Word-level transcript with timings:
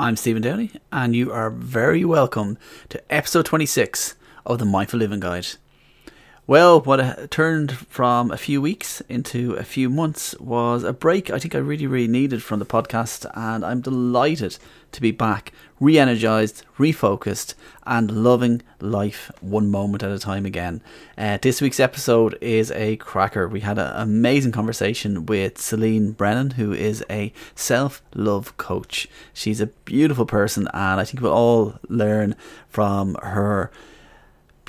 I'm 0.00 0.16
Stephen 0.16 0.40
Downey, 0.40 0.70
and 0.90 1.14
you 1.14 1.30
are 1.30 1.50
very 1.50 2.06
welcome 2.06 2.56
to 2.88 3.02
episode 3.12 3.44
26 3.44 4.14
of 4.46 4.58
the 4.58 4.64
Mindful 4.64 4.98
Living 4.98 5.20
Guide. 5.20 5.48
Well, 6.46 6.80
what 6.80 7.30
turned 7.30 7.70
from 7.70 8.32
a 8.32 8.36
few 8.36 8.60
weeks 8.60 9.02
into 9.08 9.54
a 9.54 9.62
few 9.62 9.88
months 9.88 10.34
was 10.40 10.82
a 10.82 10.92
break 10.92 11.30
I 11.30 11.38
think 11.38 11.54
I 11.54 11.58
really, 11.58 11.86
really 11.86 12.08
needed 12.08 12.42
from 12.42 12.58
the 12.58 12.66
podcast, 12.66 13.30
and 13.34 13.64
I'm 13.64 13.80
delighted 13.82 14.58
to 14.90 15.00
be 15.00 15.12
back, 15.12 15.52
re 15.78 15.96
energized, 15.96 16.64
refocused, 16.76 17.54
and 17.86 18.24
loving 18.24 18.62
life 18.80 19.30
one 19.40 19.70
moment 19.70 20.02
at 20.02 20.10
a 20.10 20.18
time 20.18 20.44
again. 20.44 20.80
Uh, 21.16 21.38
this 21.40 21.60
week's 21.60 21.78
episode 21.78 22.36
is 22.40 22.72
a 22.72 22.96
cracker. 22.96 23.46
We 23.46 23.60
had 23.60 23.78
an 23.78 23.92
amazing 23.94 24.50
conversation 24.50 25.26
with 25.26 25.60
Celine 25.60 26.12
Brennan, 26.12 26.52
who 26.52 26.72
is 26.72 27.04
a 27.08 27.32
self 27.54 28.02
love 28.12 28.56
coach. 28.56 29.06
She's 29.32 29.60
a 29.60 29.66
beautiful 29.66 30.26
person, 30.26 30.68
and 30.74 31.00
I 31.00 31.04
think 31.04 31.22
we'll 31.22 31.32
all 31.32 31.78
learn 31.88 32.34
from 32.68 33.14
her 33.22 33.70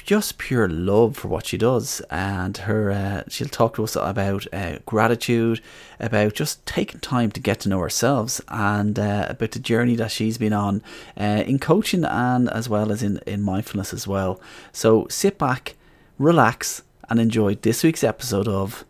just 0.06 0.38
pure 0.38 0.68
love 0.68 1.16
for 1.18 1.28
what 1.28 1.46
she 1.46 1.58
does 1.58 2.02
and 2.10 2.58
her 2.58 2.92
uh, 2.92 3.24
she'll 3.28 3.48
talk 3.48 3.76
to 3.76 3.84
us 3.84 3.96
about 3.96 4.46
uh, 4.54 4.78
gratitude 4.86 5.62
about 6.00 6.34
just 6.34 6.66
taking 6.66 7.00
time 7.00 7.32
to 7.32 7.40
get 7.40 7.60
to 7.60 7.70
know 7.70 7.80
ourselves 7.80 8.42
and 8.48 8.98
uh, 8.98 9.26
about 9.30 9.52
the 9.52 9.60
journey 9.60 9.96
that 9.96 10.12
she's 10.12 10.38
been 10.38 10.54
on 10.54 10.82
uh, 11.20 11.44
in 11.46 11.60
coaching 11.60 12.04
and 12.04 12.50
as 12.50 12.68
well 12.68 12.92
as 12.92 13.04
in, 13.04 13.20
in 13.28 13.42
mindfulness 13.42 13.94
as 13.94 14.08
well. 14.08 14.42
So 14.72 15.08
sit 15.10 15.38
back 15.38 15.76
relax 16.18 16.84
and 17.10 17.20
enjoy 17.20 17.56
this 17.56 17.84
week's 17.84 18.04
episode 18.04 18.48
of 18.48 18.86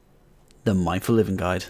the 0.63 0.73
mindful 0.73 1.15
living 1.15 1.37
guide 1.37 1.65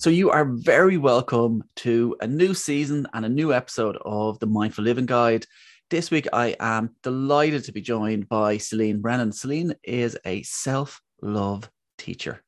So, 0.00 0.08
you 0.08 0.30
are 0.30 0.46
very 0.46 0.96
welcome 0.96 1.62
to 1.76 2.16
a 2.22 2.26
new 2.26 2.54
season 2.54 3.06
and 3.12 3.26
a 3.26 3.28
new 3.28 3.52
episode 3.52 3.98
of 4.00 4.38
the 4.38 4.46
Mindful 4.46 4.82
Living 4.82 5.04
Guide. 5.04 5.44
This 5.90 6.10
week, 6.10 6.26
I 6.32 6.56
am 6.58 6.96
delighted 7.02 7.64
to 7.64 7.72
be 7.72 7.82
joined 7.82 8.26
by 8.26 8.56
Celine 8.56 9.02
Brennan. 9.02 9.30
Celine 9.30 9.74
is 9.84 10.16
a 10.24 10.42
self 10.42 11.02
love 11.20 11.70
teacher, 11.98 12.42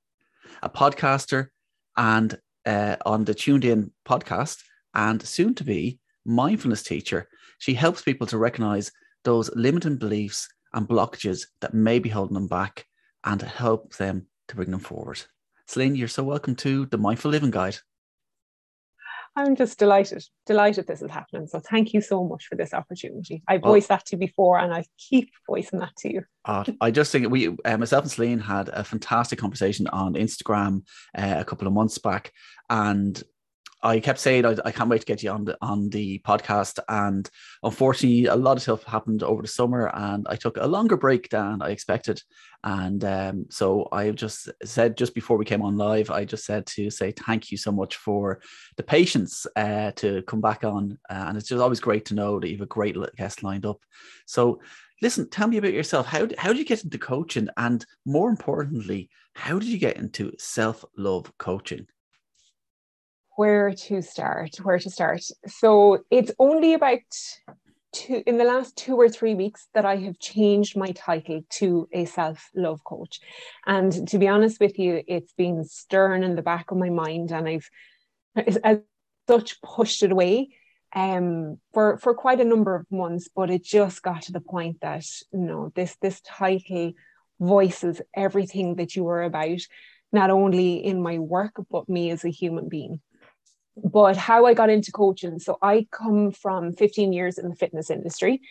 a 0.63 0.71
podcaster, 0.71 1.49
and 1.95 2.39
uh, 2.65 2.97
on 3.05 3.27
the 3.27 3.35
Tuned 3.35 3.67
In 3.67 3.91
podcast, 4.09 4.63
and 4.95 5.21
soon 5.21 5.55
to 5.57 5.63
be 5.63 5.99
mindfulness 6.25 6.83
teacher. 6.83 7.29
She 7.59 7.75
helps 7.75 8.01
people 8.01 8.27
to 8.29 8.39
recognize 8.39 8.91
those 9.25 9.51
limiting 9.55 9.99
beliefs 9.99 10.49
and 10.73 10.89
blockages 10.89 11.49
that 11.61 11.75
may 11.75 11.99
be 11.99 12.09
holding 12.09 12.33
them 12.33 12.49
back 12.49 12.87
and 13.25 13.43
help 13.43 13.95
them 13.97 14.27
to 14.49 14.57
bring 14.57 14.71
them 14.71 14.81
forward. 14.81 15.21
Celine, 15.67 15.95
you're 15.95 16.09
so 16.09 16.25
welcome 16.25 16.55
to 16.57 16.87
the 16.87 16.99
Mindful 16.99 17.31
Living 17.31 17.51
Guide. 17.51 17.77
I'm 19.35 19.57
just 19.57 19.79
delighted, 19.79 20.23
delighted 20.45 20.87
this 20.87 21.01
is 21.01 21.11
happening. 21.11 21.47
So 21.47 21.59
thank 21.59 21.95
you 21.95 22.03
so 22.03 22.23
much 22.23 22.47
for 22.47 22.57
this 22.57 22.75
opportunity. 22.75 23.43
I 23.49 23.57
voiced 23.57 23.89
well, 23.89 23.97
that 23.97 24.07
to 24.07 24.17
you 24.17 24.19
before, 24.19 24.59
and 24.59 24.75
I 24.75 24.85
keep 24.99 25.31
voicing 25.47 25.79
that 25.79 25.97
to 25.99 26.13
you. 26.13 26.23
uh, 26.45 26.65
I 26.83 26.91
just 26.91 27.13
think 27.13 27.31
we, 27.31 27.57
uh, 27.65 27.79
myself 27.79 28.05
and 28.05 28.11
Celine, 28.11 28.41
had 28.41 28.69
a 28.69 28.85
fantastic 28.85 29.39
conversation 29.39 29.87
on 29.87 30.15
Instagram 30.15 30.83
uh, 31.17 31.37
a 31.39 31.45
couple 31.45 31.67
of 31.67 31.73
months 31.73 31.97
back, 31.97 32.33
and 32.69 33.23
I 33.83 33.99
kept 33.99 34.21
saying 34.21 34.47
I, 34.47 34.57
I, 34.65 34.71
can't 34.71 34.89
wait 34.89 35.01
to 35.01 35.07
get 35.07 35.23
you 35.23 35.31
on 35.31 35.45
the 35.45 35.59
on 35.61 35.89
the 35.91 36.21
podcast, 36.21 36.79
and 36.89 37.29
unfortunately, 37.63 38.27
a 38.27 38.37
lot 38.37 38.57
of 38.57 38.63
stuff 38.63 38.85
happened 38.85 39.23
over 39.23 39.43
the 39.43 39.49
summer, 39.49 39.91
and 39.93 40.27
I 40.29 40.37
took 40.37 40.57
a 40.57 40.67
longer 40.67 40.97
break 40.97 41.29
than 41.31 41.61
I 41.63 41.71
expected, 41.71 42.23
and 42.63 43.05
um, 43.05 43.47
so 43.51 43.89
I 43.91 44.11
just 44.11 44.51
said 44.65 44.97
just 44.97 45.15
before 45.15 45.37
we 45.37 45.45
came 45.45 45.63
on 45.63 45.77
live, 45.77 46.11
I 46.11 46.25
just 46.25 46.45
said 46.45 46.67
to 46.67 46.91
say 46.91 47.13
thank 47.13 47.51
you 47.51 47.57
so 47.57 47.73
much 47.73 47.97
for 47.97 48.41
the 48.77 48.85
patience 48.85 49.47
uh, 49.57 49.91
to 49.97 50.23
come 50.23 50.41
back 50.41 50.63
on, 50.63 50.99
uh, 51.11 51.25
and 51.29 51.37
it's 51.37 51.49
just 51.49 51.61
always 51.61 51.81
great 51.81 52.05
to 52.07 52.15
know 52.15 52.39
that 52.39 52.49
you 52.49 52.57
have 52.57 52.63
a 52.63 52.67
great 52.67 52.97
guest 53.17 53.43
lined 53.43 53.67
up. 53.67 53.81
So, 54.27 54.61
listen, 55.01 55.29
tell 55.29 55.49
me 55.49 55.57
about 55.57 55.73
yourself. 55.73 56.07
How 56.07 56.29
how 56.39 56.51
did 56.51 56.59
you 56.59 56.65
get 56.65 56.85
into 56.85 56.99
coaching, 56.99 57.49
and 57.57 57.85
more 58.07 58.31
importantly, 58.31 59.11
how 59.35 59.59
did 59.59 59.69
you 59.69 59.79
get 59.79 59.97
into 59.97 60.33
self 60.39 60.85
love 60.97 61.33
coaching? 61.39 61.89
Where 63.37 63.73
to 63.73 64.03
start 64.03 64.57
where 64.63 64.79
to 64.79 64.91
start. 64.91 65.23
So 65.47 66.05
it's 66.11 66.33
only 66.39 66.75
about 66.75 67.01
two 67.93 68.23
in 68.27 68.39
the 68.39 68.45
last 68.45 68.77
two 68.77 68.97
or 68.97 69.09
three 69.09 69.35
weeks 69.35 69.69
that 69.75 69.85
i 69.85 69.97
have 69.97 70.19
changed 70.19 70.77
my 70.77 70.91
title 70.93 71.43
to 71.51 71.89
a 71.93 72.05
self-love 72.07 72.83
coach. 72.85 73.21
And 73.67 74.09
to 74.09 74.19
be 74.19 74.29
honest 74.29 74.61
with 74.61 74.79
you 74.79 75.03
it's 75.07 75.33
been 75.35 75.65
stern 75.65 76.25
in 76.25 76.35
the 76.35 76.43
back 76.43 76.71
of 76.71 76.79
my 76.79 76.91
mind 76.91 77.31
and 77.31 77.49
i've 77.49 77.69
as 78.65 78.81
such 79.29 79.61
pushed 79.63 80.03
it 80.03 80.13
away 80.13 80.49
um, 80.95 81.59
for 81.73 81.99
for 81.99 82.15
quite 82.15 82.41
a 82.41 82.45
number 82.45 82.75
of 82.75 82.91
months 82.91 83.29
but 83.35 83.51
it 83.51 83.63
just 83.63 84.03
got 84.03 84.23
to 84.23 84.33
the 84.33 84.41
point 84.41 84.81
that 84.81 85.05
you 85.33 85.41
know 85.41 85.73
this 85.75 85.97
this 86.01 86.21
title 86.23 86.93
voices 87.41 88.01
everything 88.15 88.77
that 88.77 88.95
you 88.97 89.07
are 89.09 89.23
about 89.23 89.61
not 90.13 90.31
only 90.31 90.75
in 90.85 91.03
my 91.03 91.19
work 91.19 91.55
but 91.71 91.89
me 91.89 92.11
as 92.11 92.25
a 92.25 92.31
human 92.31 92.69
being 92.69 93.01
but 93.77 94.17
how 94.17 94.47
I 94.47 94.55
got 94.55 94.71
into 94.71 94.93
coaching. 94.93 95.39
So 95.39 95.59
I 95.63 95.87
come 95.91 96.31
from 96.31 96.73
15 96.73 97.13
years 97.13 97.39
in 97.39 97.49
the 97.49 97.55
fitness 97.55 97.91
industry. 97.91 98.43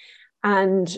And 0.44 0.96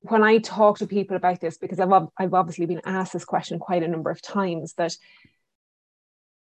when 0.00 0.22
I 0.22 0.38
talk 0.38 0.78
to 0.78 0.86
people 0.86 1.16
about 1.16 1.40
this, 1.40 1.58
because 1.58 1.80
I've, 1.80 1.92
I've 2.16 2.34
obviously 2.34 2.66
been 2.66 2.80
asked 2.84 3.12
this 3.12 3.24
question 3.24 3.58
quite 3.58 3.82
a 3.82 3.88
number 3.88 4.10
of 4.10 4.22
times, 4.22 4.74
that 4.74 4.96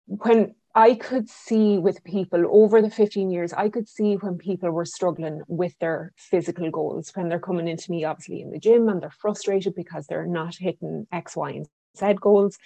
when 0.05 0.55
I 0.73 0.93
could 0.93 1.27
see 1.29 1.79
with 1.79 2.03
people 2.03 2.45
over 2.49 2.81
the 2.81 2.91
15 2.91 3.29
years, 3.29 3.51
I 3.51 3.69
could 3.69 3.89
see 3.89 4.13
when 4.15 4.37
people 4.37 4.69
were 4.69 4.85
struggling 4.85 5.41
with 5.47 5.77
their 5.79 6.13
physical 6.15 6.69
goals, 6.69 7.11
when 7.15 7.29
they're 7.29 7.39
coming 7.39 7.67
into 7.67 7.91
me, 7.91 8.05
obviously 8.05 8.41
in 8.41 8.51
the 8.51 8.59
gym, 8.59 8.87
and 8.87 9.01
they're 9.01 9.09
frustrated 9.09 9.75
because 9.75 10.05
they're 10.05 10.27
not 10.27 10.55
hitting 10.55 11.07
X, 11.11 11.35
Y, 11.35 11.49
and 11.49 11.67
Z 11.97 12.13
goals. 12.21 12.57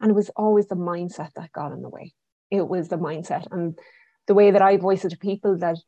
And 0.00 0.10
it 0.10 0.14
was 0.14 0.30
always 0.30 0.66
the 0.66 0.74
mindset 0.74 1.34
that 1.34 1.52
got 1.52 1.72
in 1.72 1.82
the 1.82 1.90
way. 1.90 2.14
It 2.50 2.66
was 2.66 2.88
the 2.88 2.96
mindset. 2.96 3.46
And 3.52 3.78
the 4.26 4.34
way 4.34 4.50
that 4.50 4.62
I 4.62 4.76
voice 4.76 5.04
it 5.04 5.10
to 5.10 5.18
people 5.18 5.58
that 5.58 5.78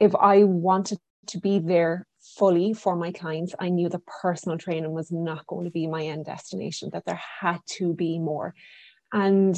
if 0.00 0.14
I 0.14 0.44
wanted 0.44 0.98
to 1.28 1.38
be 1.38 1.58
there 1.58 2.06
fully 2.20 2.72
for 2.72 2.96
my 2.96 3.12
clients, 3.12 3.54
I 3.58 3.68
knew 3.68 3.88
the 3.88 4.02
personal 4.22 4.58
training 4.58 4.92
was 4.92 5.10
not 5.10 5.46
going 5.46 5.64
to 5.64 5.70
be 5.70 5.86
my 5.86 6.04
end 6.04 6.24
destination, 6.24 6.90
that 6.92 7.04
there 7.04 7.20
had 7.40 7.58
to 7.78 7.94
be 7.94 8.18
more. 8.18 8.54
And 9.12 9.56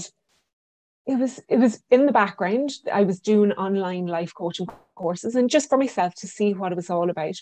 it 1.06 1.19
was 1.19 1.41
it 1.49 1.59
was 1.59 1.83
in 1.91 2.06
the 2.06 2.12
background. 2.12 2.71
I 2.93 3.03
was 3.03 3.21
doing 3.21 3.53
online 3.53 4.06
life 4.06 4.33
coaching 4.34 4.67
courses 4.94 5.34
and 5.34 5.50
just 5.50 5.69
for 5.69 5.78
myself 5.78 6.15
to 6.17 6.27
see 6.27 6.55
what 6.55 6.73
it 6.73 6.77
was 6.77 6.91
all 6.91 7.11
about. 7.11 7.37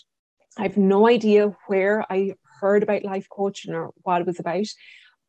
I 0.57 0.63
have 0.63 0.77
no 0.77 1.07
idea 1.07 1.55
where 1.67 2.05
I 2.11 2.35
heard 2.59 2.83
about 2.83 3.05
life 3.05 3.27
coaching 3.29 3.73
or 3.73 3.91
what 4.03 4.21
it 4.21 4.27
was 4.27 4.39
about, 4.39 4.67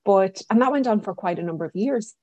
but 0.05 0.43
and 0.51 0.61
that 0.61 0.73
went 0.73 0.87
on 0.87 1.01
for 1.01 1.15
quite 1.15 1.39
a 1.39 1.43
number 1.43 1.65
of 1.65 1.75
years. 1.75 2.15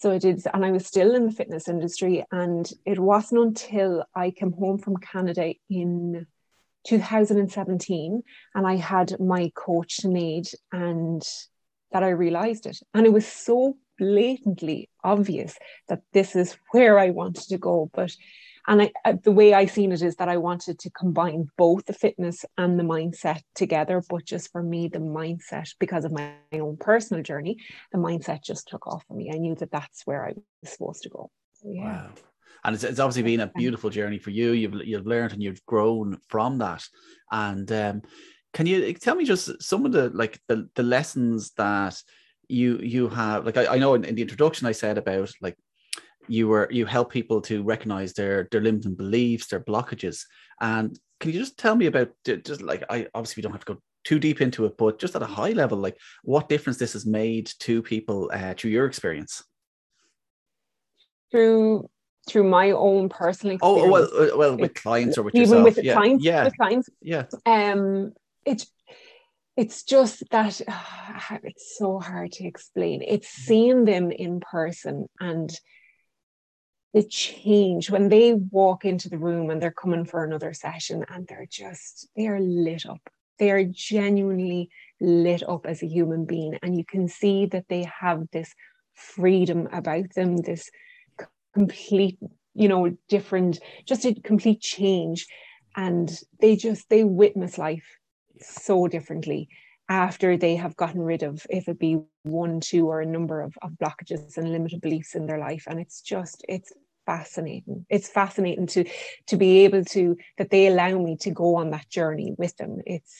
So 0.00 0.10
I 0.10 0.18
did, 0.18 0.42
and 0.54 0.64
I 0.64 0.70
was 0.70 0.86
still 0.86 1.14
in 1.14 1.26
the 1.26 1.32
fitness 1.32 1.68
industry. 1.68 2.24
And 2.32 2.70
it 2.86 2.98
wasn't 2.98 3.42
until 3.42 4.04
I 4.14 4.30
came 4.30 4.52
home 4.52 4.78
from 4.78 4.96
Canada 4.96 5.52
in 5.68 6.26
2017 6.86 8.22
and 8.54 8.66
I 8.66 8.76
had 8.76 9.20
my 9.20 9.52
coach 9.54 10.04
made 10.04 10.48
and 10.72 11.22
that 11.92 12.02
I 12.02 12.10
realized 12.10 12.64
it. 12.64 12.78
And 12.94 13.04
it 13.04 13.12
was 13.12 13.26
so 13.26 13.76
blatantly 13.98 14.88
obvious 15.04 15.58
that 15.88 16.00
this 16.14 16.34
is 16.34 16.56
where 16.70 16.98
I 16.98 17.10
wanted 17.10 17.48
to 17.48 17.58
go. 17.58 17.90
But 17.92 18.12
and 18.66 18.82
I, 18.82 18.92
I, 19.04 19.12
the 19.12 19.32
way 19.32 19.54
I 19.54 19.66
seen 19.66 19.92
it 19.92 20.02
is 20.02 20.16
that 20.16 20.28
I 20.28 20.36
wanted 20.36 20.78
to 20.80 20.90
combine 20.90 21.48
both 21.56 21.86
the 21.86 21.92
fitness 21.92 22.44
and 22.58 22.78
the 22.78 22.84
mindset 22.84 23.40
together. 23.54 24.02
But 24.08 24.24
just 24.24 24.52
for 24.52 24.62
me, 24.62 24.88
the 24.88 24.98
mindset, 24.98 25.70
because 25.78 26.04
of 26.04 26.12
my 26.12 26.32
own 26.52 26.76
personal 26.76 27.22
journey, 27.22 27.58
the 27.92 27.98
mindset 27.98 28.42
just 28.42 28.68
took 28.68 28.86
off 28.86 29.04
for 29.08 29.14
me. 29.14 29.30
I 29.32 29.38
knew 29.38 29.54
that 29.56 29.72
that's 29.72 30.06
where 30.06 30.26
I 30.26 30.34
was 30.62 30.72
supposed 30.72 31.02
to 31.04 31.08
go. 31.08 31.30
So, 31.54 31.70
yeah. 31.70 31.84
Wow. 31.84 32.10
And 32.64 32.74
it's, 32.74 32.84
it's 32.84 33.00
obviously 33.00 33.22
been 33.22 33.40
a 33.40 33.52
beautiful 33.54 33.90
journey 33.90 34.18
for 34.18 34.30
you. 34.30 34.52
You've 34.52 34.74
you've 34.84 35.06
learned 35.06 35.32
and 35.32 35.42
you've 35.42 35.64
grown 35.64 36.18
from 36.28 36.58
that. 36.58 36.84
And 37.30 37.70
um, 37.72 38.02
can 38.52 38.66
you 38.66 38.92
tell 38.94 39.14
me 39.14 39.24
just 39.24 39.62
some 39.62 39.86
of 39.86 39.92
the 39.92 40.10
like 40.10 40.38
the, 40.48 40.68
the 40.74 40.82
lessons 40.82 41.52
that 41.56 42.00
you 42.48 42.78
you 42.82 43.08
have 43.08 43.46
like 43.46 43.56
I, 43.56 43.76
I 43.76 43.78
know 43.78 43.94
in, 43.94 44.04
in 44.04 44.14
the 44.14 44.22
introduction 44.22 44.66
I 44.66 44.72
said 44.72 44.98
about 44.98 45.30
like 45.40 45.56
you 46.30 46.48
were 46.48 46.68
you 46.70 46.86
help 46.86 47.10
people 47.10 47.40
to 47.40 47.62
recognize 47.62 48.12
their 48.12 48.48
their 48.50 48.60
limiting 48.60 48.94
beliefs 48.94 49.48
their 49.48 49.60
blockages 49.60 50.24
and 50.60 50.98
can 51.18 51.32
you 51.32 51.38
just 51.38 51.58
tell 51.58 51.74
me 51.74 51.86
about 51.86 52.10
just 52.24 52.62
like 52.62 52.84
i 52.90 53.06
obviously 53.14 53.40
we 53.40 53.42
don't 53.42 53.52
have 53.52 53.64
to 53.64 53.74
go 53.74 53.80
too 54.04 54.18
deep 54.18 54.40
into 54.40 54.64
it 54.64 54.76
but 54.78 54.98
just 54.98 55.14
at 55.14 55.22
a 55.22 55.26
high 55.26 55.50
level 55.50 55.76
like 55.76 55.96
what 56.22 56.48
difference 56.48 56.78
this 56.78 56.94
has 56.94 57.04
made 57.04 57.50
to 57.58 57.82
people 57.82 58.30
uh, 58.32 58.54
through 58.56 58.70
your 58.70 58.86
experience 58.86 59.42
through 61.30 61.88
through 62.28 62.44
my 62.44 62.70
own 62.70 63.08
personal 63.08 63.56
Oh, 63.62 63.76
experience. 63.76 64.10
oh, 64.12 64.18
well, 64.20 64.34
uh, 64.34 64.38
well, 64.38 64.56
with 64.56 64.74
clients 64.74 65.18
or 65.18 65.22
with 65.22 65.34
even 65.34 65.62
yourself. 65.62 65.76
with 65.76 65.84
yeah. 65.84 65.94
clients, 65.94 66.24
yeah, 66.24 66.44
with 66.44 66.56
clients, 66.56 66.88
yeah, 67.02 67.24
um, 67.46 68.12
it's 68.44 68.66
it's 69.56 69.82
just 69.82 70.22
that 70.30 70.60
ah, 70.68 71.38
it's 71.42 71.76
so 71.78 71.98
hard 71.98 72.32
to 72.32 72.46
explain. 72.46 73.02
It's 73.02 73.28
Mm-hmm. 73.28 73.42
seeing 73.46 73.84
them 73.84 74.10
in 74.10 74.40
person 74.40 75.06
and 75.18 75.50
the 76.92 77.02
change 77.04 77.90
when 77.90 78.08
they 78.08 78.34
walk 78.34 78.84
into 78.84 79.08
the 79.08 79.18
room 79.18 79.50
and 79.50 79.62
they're 79.62 79.70
coming 79.70 80.04
for 80.04 80.24
another 80.24 80.52
session 80.52 81.04
and 81.08 81.26
they're 81.26 81.46
just 81.48 82.08
they 82.16 82.26
are 82.26 82.40
lit 82.40 82.84
up. 82.86 83.00
They 83.38 83.50
are 83.50 83.64
genuinely 83.64 84.68
lit 85.00 85.42
up 85.48 85.66
as 85.66 85.82
a 85.82 85.86
human 85.86 86.26
being, 86.26 86.58
and 86.62 86.76
you 86.76 86.84
can 86.84 87.08
see 87.08 87.46
that 87.46 87.66
they 87.68 87.88
have 88.00 88.24
this 88.32 88.52
freedom 88.94 89.66
about 89.72 90.12
them, 90.14 90.36
this 90.38 90.68
complete, 91.54 92.18
you 92.54 92.68
know, 92.68 92.94
different, 93.08 93.60
just 93.86 94.04
a 94.04 94.14
complete 94.14 94.60
change, 94.60 95.26
and 95.76 96.10
they 96.40 96.54
just 96.56 96.88
they 96.90 97.04
witness 97.04 97.56
life 97.56 97.86
so 98.40 98.88
differently 98.88 99.48
after 99.90 100.36
they 100.36 100.54
have 100.56 100.76
gotten 100.76 101.02
rid 101.02 101.22
of 101.24 101.44
if 101.50 101.68
it 101.68 101.78
be 101.78 101.98
one 102.22 102.60
two 102.60 102.88
or 102.88 103.00
a 103.00 103.06
number 103.06 103.42
of, 103.42 103.52
of 103.60 103.72
blockages 103.72 104.38
and 104.38 104.52
limited 104.52 104.80
beliefs 104.80 105.14
in 105.16 105.26
their 105.26 105.38
life. 105.38 105.64
And 105.66 105.80
it's 105.80 106.00
just 106.00 106.44
it's 106.48 106.72
fascinating. 107.06 107.84
It's 107.90 108.08
fascinating 108.08 108.68
to 108.68 108.84
to 109.26 109.36
be 109.36 109.64
able 109.64 109.84
to 109.86 110.16
that 110.38 110.50
they 110.50 110.68
allow 110.68 110.96
me 110.96 111.16
to 111.18 111.30
go 111.32 111.56
on 111.56 111.70
that 111.70 111.88
journey 111.90 112.34
with 112.38 112.56
them. 112.56 112.80
It's 112.86 113.14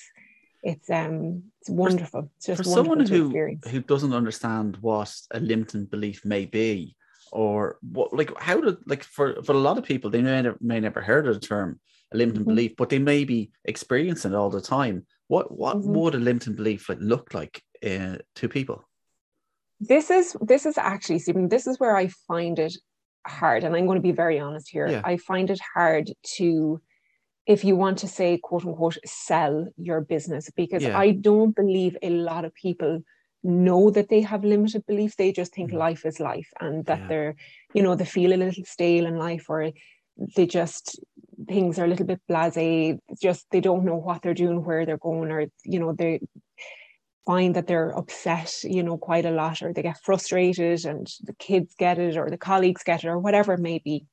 it's 0.63 0.89
um 0.91 1.43
it's 1.61 1.71
wonderful. 1.71 2.31
It's 2.37 2.47
just 2.47 2.63
for 2.63 2.71
wonderful 2.71 2.85
someone 2.85 3.07
who 3.07 3.25
experience. 3.27 3.69
who 3.69 3.81
doesn't 3.81 4.15
understand 4.15 4.77
what 4.81 5.13
a 5.33 5.41
limiting 5.41 5.87
belief 5.87 6.25
may 6.25 6.47
be 6.47 6.95
or 7.33 7.79
what 7.83 8.13
like 8.13 8.31
how 8.41 8.61
did 8.61 8.77
like 8.87 9.03
for 9.03 9.43
for 9.43 9.53
a 9.53 9.59
lot 9.59 9.79
of 9.79 9.85
people 9.85 10.11
they 10.11 10.23
may 10.23 10.43
never, 10.43 10.59
may 10.61 10.79
never 10.81 11.01
heard 11.01 11.27
of 11.27 11.35
the 11.35 11.47
term 11.47 11.81
a 12.13 12.17
limiting 12.17 12.43
Mhm. 12.43 12.49
belief 12.49 12.73
but 12.77 12.89
they 12.91 12.99
may 12.99 13.25
be 13.25 13.51
experiencing 13.65 14.33
it 14.33 14.37
all 14.37 14.51
the 14.51 14.61
time 14.61 15.07
what 15.33 15.47
what 15.63 15.77
Mhm. 15.77 15.95
would 15.95 16.15
a 16.15 16.19
limiting 16.29 16.57
belief 16.61 16.89
like 16.89 16.99
look 17.01 17.27
like 17.39 17.55
uh, 17.91 18.17
to 18.39 18.49
people 18.49 18.79
this 19.93 20.11
is 20.11 20.37
this 20.53 20.65
is 20.71 20.77
actually 20.77 21.21
Stephen, 21.21 21.49
this 21.49 21.67
is 21.67 21.81
where 21.81 21.97
I 22.03 22.07
find 22.29 22.59
it 22.59 22.75
hard, 23.27 23.65
and 23.65 23.75
I'm 23.75 23.87
going 23.87 24.03
to 24.03 24.09
be 24.11 24.21
very 24.25 24.39
honest 24.47 24.69
here. 24.75 24.89
Yeah. 24.89 25.03
I 25.13 25.17
find 25.17 25.49
it 25.55 25.61
hard 25.75 26.07
to, 26.37 26.81
if 27.47 27.65
you 27.65 27.75
want 27.77 27.97
to 27.99 28.09
say 28.19 28.39
quote 28.49 28.67
unquote, 28.67 28.99
sell 29.07 29.55
your 29.89 30.01
business 30.15 30.45
because 30.63 30.85
Yeah. 30.85 30.99
I 31.05 31.07
don't 31.29 31.55
believe 31.63 31.97
a 32.03 32.11
lot 32.11 32.45
of 32.45 32.53
people 32.67 32.93
know 33.43 33.91
that 33.97 34.09
they 34.11 34.21
have 34.21 34.45
limited 34.45 34.83
beliefs. 34.87 35.17
They 35.17 35.33
just 35.33 35.55
think 35.55 35.71
Mhm. 35.71 35.79
life 35.87 36.03
is 36.11 36.21
life 36.33 36.51
and 36.61 36.85
that 36.89 37.01
Yeah. 37.01 37.09
they're, 37.09 37.35
you 37.75 37.83
know, 37.83 37.95
they 37.97 38.05
feel 38.19 38.33
a 38.35 38.43
little 38.45 38.67
stale 38.77 39.07
in 39.07 39.17
life 39.29 39.47
or 39.49 39.61
they 40.37 40.47
just 40.61 41.01
things 41.51 41.81
are 41.81 41.85
a 41.85 41.89
little 41.89 42.07
bit 42.07 42.21
blasé. 42.31 42.99
Just 43.21 43.47
they 43.51 43.61
don't 43.61 43.85
know 43.85 43.97
what 43.97 44.23
they're 44.23 44.35
doing, 44.35 44.65
where 44.65 44.87
they're 44.87 44.97
going, 44.97 45.31
or 45.33 45.47
you 45.65 45.81
know, 45.81 45.93
they 45.93 46.21
find 47.27 47.57
that 47.57 47.67
they're 47.67 47.91
upset, 47.91 48.63
you 48.63 48.83
know, 48.83 48.97
quite 48.97 49.27
a 49.27 49.31
lot, 49.33 49.61
or 49.61 49.73
they 49.73 49.83
get 49.83 50.01
frustrated 50.03 50.85
and 50.85 51.09
the 51.23 51.35
kids 51.35 51.75
get 51.77 51.99
it, 51.99 52.17
or 52.17 52.31
the 52.31 52.39
colleagues 52.39 52.85
get 52.85 53.03
it, 53.05 53.09
or 53.09 53.19
whatever 53.19 53.55
it 53.55 53.61
may 53.61 53.79
be. 53.79 54.07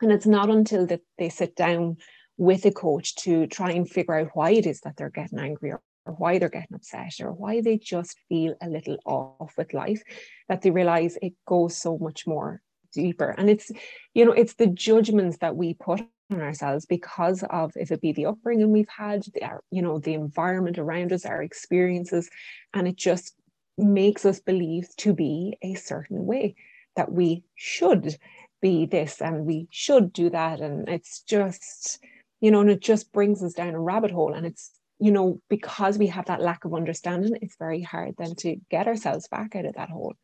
And 0.00 0.10
it's 0.10 0.26
not 0.26 0.50
until 0.50 0.86
that 0.88 1.02
they 1.18 1.28
sit 1.28 1.54
down 1.54 1.98
with 2.36 2.64
a 2.66 2.72
coach 2.72 3.14
to 3.14 3.46
try 3.46 3.70
and 3.70 3.88
figure 3.88 4.18
out 4.18 4.30
why 4.34 4.50
it 4.50 4.66
is 4.66 4.80
that 4.80 4.96
they're 4.96 5.10
getting 5.10 5.38
angry 5.38 5.70
or, 5.70 5.80
or 6.04 6.14
why 6.14 6.38
they're 6.38 6.48
getting 6.48 6.74
upset 6.74 7.14
or 7.20 7.32
why 7.32 7.60
they 7.60 7.78
just 7.78 8.16
feel 8.28 8.54
a 8.60 8.68
little 8.68 8.98
off 9.04 9.52
with 9.56 9.72
life 9.72 10.02
that 10.48 10.62
they 10.62 10.72
realize 10.72 11.16
it 11.22 11.34
goes 11.46 11.76
so 11.76 11.96
much 11.98 12.26
more 12.26 12.60
deeper. 12.92 13.34
And 13.36 13.50
it's, 13.50 13.70
you 14.14 14.24
know, 14.24 14.32
it's 14.32 14.54
the 14.54 14.66
judgments 14.68 15.38
that 15.38 15.56
we 15.56 15.74
put 15.74 16.00
on 16.30 16.40
ourselves 16.40 16.86
because 16.86 17.42
of 17.50 17.72
if 17.76 17.90
it 17.90 18.00
be 18.00 18.12
the 18.12 18.26
upbringing 18.26 18.70
we've 18.70 18.88
had, 18.88 19.22
the, 19.34 19.42
our- 19.44 19.64
you 19.70 19.82
know, 19.82 19.98
the 19.98 20.14
environment 20.14 20.78
around 20.78 21.12
us, 21.12 21.26
our 21.26 21.42
experiences, 21.42 22.30
and 22.74 22.86
it 22.86 22.96
just 22.96 23.34
makes 23.78 24.24
us 24.24 24.40
believe 24.40 24.86
to 24.98 25.12
be 25.14 25.56
a 25.62 25.74
certain 25.74 26.26
way 26.26 26.54
that 26.96 27.10
we 27.10 27.42
should 27.54 28.16
be 28.60 28.86
this 28.86 29.20
and 29.20 29.46
we 29.46 29.66
should 29.70 30.12
do 30.12 30.30
that. 30.30 30.60
And 30.60 30.88
it's 30.88 31.22
just, 31.22 31.98
you 32.40 32.50
know, 32.50 32.60
and 32.60 32.70
it 32.70 32.80
just 32.80 33.12
brings 33.12 33.42
us 33.42 33.54
down 33.54 33.74
a 33.74 33.80
rabbit 33.80 34.10
hole. 34.10 34.34
And 34.34 34.44
it's, 34.46 34.70
you 34.98 35.10
know, 35.10 35.40
because 35.48 35.98
we 35.98 36.06
have 36.08 36.26
that 36.26 36.40
lack 36.42 36.64
of 36.64 36.74
understanding, 36.74 37.36
it's 37.42 37.56
very 37.58 37.82
hard 37.82 38.14
then 38.18 38.34
to 38.36 38.56
get 38.70 38.86
ourselves 38.86 39.26
back 39.28 39.56
out 39.56 39.64
of 39.64 39.74
that 39.74 39.90
hole. 39.90 40.14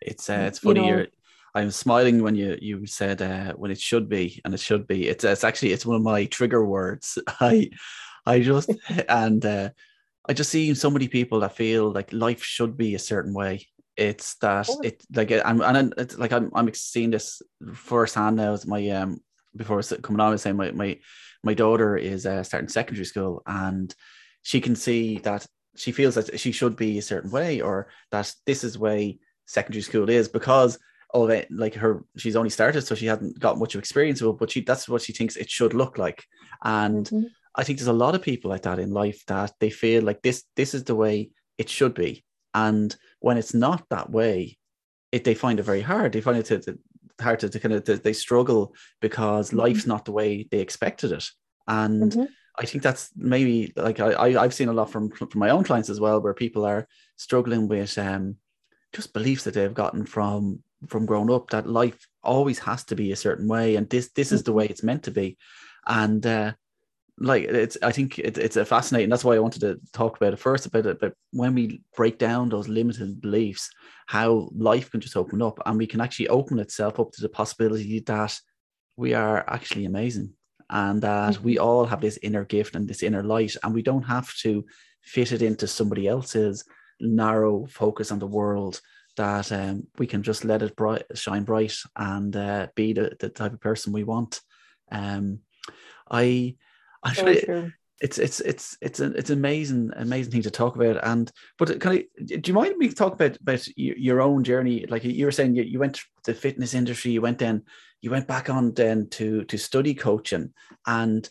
it's 0.00 0.28
uh, 0.30 0.44
it's 0.48 0.62
You 0.64 0.70
funny 0.70 0.80
know- 0.80 0.88
you're 0.96 1.06
I'm 1.58 1.70
smiling 1.70 2.22
when 2.22 2.34
you 2.34 2.56
you 2.60 2.86
said 2.86 3.20
uh, 3.20 3.52
when 3.54 3.70
it 3.70 3.80
should 3.80 4.08
be 4.08 4.40
and 4.44 4.54
it 4.54 4.60
should 4.60 4.86
be. 4.86 5.08
It's 5.08 5.24
it's 5.24 5.44
actually 5.44 5.72
it's 5.72 5.84
one 5.86 5.96
of 5.96 6.02
my 6.02 6.24
trigger 6.26 6.64
words. 6.64 7.18
I 7.40 7.70
I 8.24 8.40
just 8.40 8.70
and 9.08 9.44
uh, 9.44 9.70
I 10.28 10.32
just 10.32 10.50
see 10.50 10.72
so 10.74 10.90
many 10.90 11.08
people 11.08 11.40
that 11.40 11.56
feel 11.56 11.90
like 11.92 12.12
life 12.12 12.42
should 12.42 12.76
be 12.76 12.94
a 12.94 12.98
certain 12.98 13.34
way. 13.34 13.66
It's 13.96 14.36
that 14.36 14.68
it 14.84 15.02
like 15.12 15.32
I'm 15.32 15.60
and 15.60 15.92
it's 15.98 16.16
like 16.16 16.32
I'm 16.32 16.50
I'm 16.54 16.72
seeing 16.74 17.10
this 17.10 17.42
firsthand 17.74 18.36
now 18.36 18.52
as 18.52 18.66
my 18.66 18.88
um 18.90 19.20
before 19.56 19.82
coming 19.82 20.20
on 20.20 20.28
I 20.28 20.30
was 20.30 20.42
saying 20.42 20.56
my 20.56 20.70
my 20.70 20.98
my 21.42 21.54
daughter 21.54 21.96
is 21.96 22.26
uh, 22.26 22.44
starting 22.44 22.68
secondary 22.68 23.04
school 23.04 23.42
and 23.46 23.92
she 24.42 24.60
can 24.60 24.76
see 24.76 25.18
that 25.18 25.46
she 25.76 25.92
feels 25.92 26.14
that 26.14 26.38
she 26.38 26.52
should 26.52 26.76
be 26.76 26.98
a 26.98 27.02
certain 27.02 27.30
way 27.30 27.60
or 27.60 27.88
that 28.12 28.32
this 28.46 28.62
is 28.62 28.78
way 28.78 29.18
secondary 29.46 29.82
school 29.82 30.08
is 30.08 30.28
because 30.28 30.78
of 31.14 31.30
it 31.30 31.50
like 31.50 31.74
her 31.74 32.04
she's 32.16 32.36
only 32.36 32.50
started 32.50 32.82
so 32.82 32.94
she 32.94 33.06
hadn't 33.06 33.38
got 33.38 33.58
much 33.58 33.74
of 33.74 33.78
experience 33.78 34.20
with 34.20 34.34
it 34.34 34.38
but 34.38 34.50
she 34.50 34.60
that's 34.60 34.88
what 34.88 35.00
she 35.02 35.12
thinks 35.12 35.36
it 35.36 35.48
should 35.50 35.72
look 35.74 35.96
like 35.98 36.24
and 36.64 37.06
Mhm. 37.06 37.26
I 37.54 37.64
think 37.64 37.78
there's 37.78 37.88
a 37.88 37.92
lot 38.04 38.14
of 38.14 38.22
people 38.22 38.50
like 38.50 38.62
that 38.62 38.78
in 38.78 38.90
life 38.90 39.24
that 39.26 39.52
they 39.58 39.70
feel 39.70 40.02
like 40.04 40.20
this 40.22 40.44
this 40.54 40.74
is 40.74 40.84
the 40.84 40.94
way 40.94 41.30
it 41.56 41.68
should 41.68 41.94
be 41.94 42.24
and 42.54 42.94
when 43.20 43.38
it's 43.38 43.54
not 43.54 43.84
that 43.88 44.10
way 44.10 44.58
it 45.10 45.24
they 45.24 45.34
find 45.34 45.58
it 45.58 45.62
very 45.64 45.80
hard 45.80 46.12
they 46.12 46.20
find 46.20 46.36
it 46.38 46.46
to, 46.46 46.58
to- 46.60 46.78
hard 47.20 47.40
to, 47.40 47.48
to 47.48 47.58
kind 47.58 47.74
of 47.74 47.84
they- 47.84 47.94
they 47.96 48.12
struggle 48.12 48.74
because 49.00 49.50
Mhm. 49.50 49.58
life's 49.58 49.86
not 49.86 50.04
the 50.04 50.12
way 50.12 50.46
they 50.50 50.60
expected 50.60 51.10
it 51.12 51.26
and 51.66 52.12
Mhm. 52.12 52.28
I 52.60 52.66
think 52.66 52.82
that's 52.82 53.10
maybe 53.16 53.72
like 53.76 53.98
I, 54.00 54.10
I 54.12 54.42
I've 54.42 54.54
seen 54.54 54.68
a 54.68 54.72
lot 54.72 54.90
from 54.90 55.10
from 55.10 55.28
my 55.36 55.50
own 55.50 55.62
clients 55.64 55.88
as 55.90 56.00
well, 56.00 56.20
where 56.20 56.34
people 56.34 56.64
are 56.66 56.88
struggling 57.16 57.68
with 57.68 57.96
um 57.98 58.36
just 58.92 59.12
beliefs 59.12 59.44
that 59.44 59.54
they've 59.54 59.72
gotten 59.82 60.04
from 60.06 60.62
from 60.86 61.06
growing 61.06 61.30
up 61.30 61.50
that 61.50 61.68
life 61.68 62.06
always 62.22 62.58
has 62.60 62.84
to 62.84 62.94
be 62.94 63.12
a 63.12 63.16
certain 63.16 63.48
way 63.48 63.76
and 63.76 63.88
this 63.90 64.10
this 64.10 64.32
is 64.32 64.42
the 64.42 64.52
way 64.52 64.66
it's 64.66 64.82
meant 64.82 65.02
to 65.04 65.10
be, 65.10 65.36
and 65.86 66.24
uh, 66.26 66.52
like 67.20 67.44
it's 67.44 67.76
I 67.82 67.92
think 67.92 68.18
it, 68.18 68.38
it's 68.38 68.56
a 68.56 68.64
fascinating. 68.64 69.08
That's 69.08 69.24
why 69.24 69.34
I 69.34 69.40
wanted 69.40 69.60
to 69.60 69.80
talk 69.92 70.16
about 70.16 70.32
it 70.32 70.38
first 70.38 70.66
about 70.66 70.86
it. 70.86 71.00
But 71.00 71.14
when 71.32 71.54
we 71.54 71.82
break 71.96 72.18
down 72.18 72.48
those 72.48 72.68
limited 72.68 73.20
beliefs, 73.20 73.70
how 74.06 74.48
life 74.54 74.90
can 74.90 75.00
just 75.00 75.16
open 75.16 75.42
up 75.42 75.58
and 75.66 75.78
we 75.78 75.86
can 75.86 76.00
actually 76.00 76.28
open 76.28 76.58
itself 76.58 77.00
up 77.00 77.12
to 77.12 77.22
the 77.22 77.28
possibility 77.28 78.00
that 78.00 78.38
we 78.96 79.14
are 79.14 79.44
actually 79.48 79.84
amazing 79.84 80.32
and 80.70 81.02
that 81.02 81.40
we 81.42 81.58
all 81.58 81.86
have 81.86 82.00
this 82.00 82.18
inner 82.22 82.44
gift 82.44 82.74
and 82.74 82.88
this 82.88 83.02
inner 83.02 83.22
light 83.22 83.56
and 83.62 83.74
we 83.74 83.82
don't 83.82 84.02
have 84.02 84.34
to 84.36 84.64
fit 85.02 85.32
it 85.32 85.42
into 85.42 85.66
somebody 85.66 86.06
else's 86.06 86.64
narrow 87.00 87.64
focus 87.66 88.10
on 88.10 88.18
the 88.18 88.26
world 88.26 88.80
that 89.18 89.52
um, 89.52 89.86
we 89.98 90.06
can 90.06 90.22
just 90.22 90.44
let 90.44 90.62
it 90.62 90.74
bright 90.74 91.04
shine 91.14 91.44
bright 91.44 91.76
and 91.94 92.34
uh, 92.34 92.68
be 92.74 92.94
the, 92.94 93.16
the 93.20 93.28
type 93.28 93.52
of 93.52 93.60
person 93.60 93.92
we 93.92 94.04
want. 94.04 94.40
Um 94.90 95.40
i 96.10 96.56
i 97.02 97.12
So 97.12 97.70
it's 98.00 98.18
it's 98.18 98.40
it's 98.40 98.76
it's 98.80 99.00
an 99.00 99.14
it's 99.16 99.30
amazing 99.30 99.90
amazing 99.96 100.32
thing 100.32 100.42
to 100.42 100.50
talk 100.50 100.76
about. 100.76 100.98
And 101.02 101.30
but 101.58 101.80
can 101.80 101.92
I 101.92 102.04
do 102.24 102.40
you 102.44 102.54
mind 102.54 102.76
me 102.76 102.88
talk 102.88 103.14
about 103.14 103.36
about 103.40 103.66
your 103.76 104.20
own 104.20 104.44
journey? 104.44 104.86
Like 104.86 105.04
you 105.04 105.24
were 105.24 105.32
saying 105.32 105.56
you, 105.56 105.64
you 105.64 105.78
went 105.78 105.96
to 105.96 106.02
the 106.24 106.34
fitness 106.34 106.74
industry 106.74 107.10
you 107.10 107.20
went 107.20 107.38
then 107.38 107.64
you 108.00 108.10
went 108.10 108.28
back 108.28 108.48
on 108.50 108.72
then 108.74 109.08
to 109.10 109.44
to 109.44 109.58
study 109.58 109.94
coaching. 109.94 110.52
And 110.86 111.28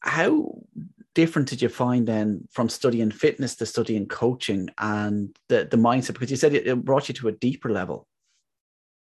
how 0.00 0.60
different 1.16 1.48
did 1.48 1.62
you 1.62 1.68
find 1.70 2.06
then 2.06 2.46
from 2.50 2.68
studying 2.68 3.10
fitness 3.10 3.56
to 3.56 3.64
studying 3.64 4.06
coaching 4.06 4.68
and 4.78 5.34
the 5.48 5.66
the 5.70 5.76
mindset 5.78 6.12
because 6.12 6.30
you 6.30 6.36
said 6.36 6.54
it, 6.54 6.66
it 6.66 6.84
brought 6.84 7.08
you 7.08 7.14
to 7.14 7.28
a 7.28 7.32
deeper 7.32 7.70
level 7.70 8.06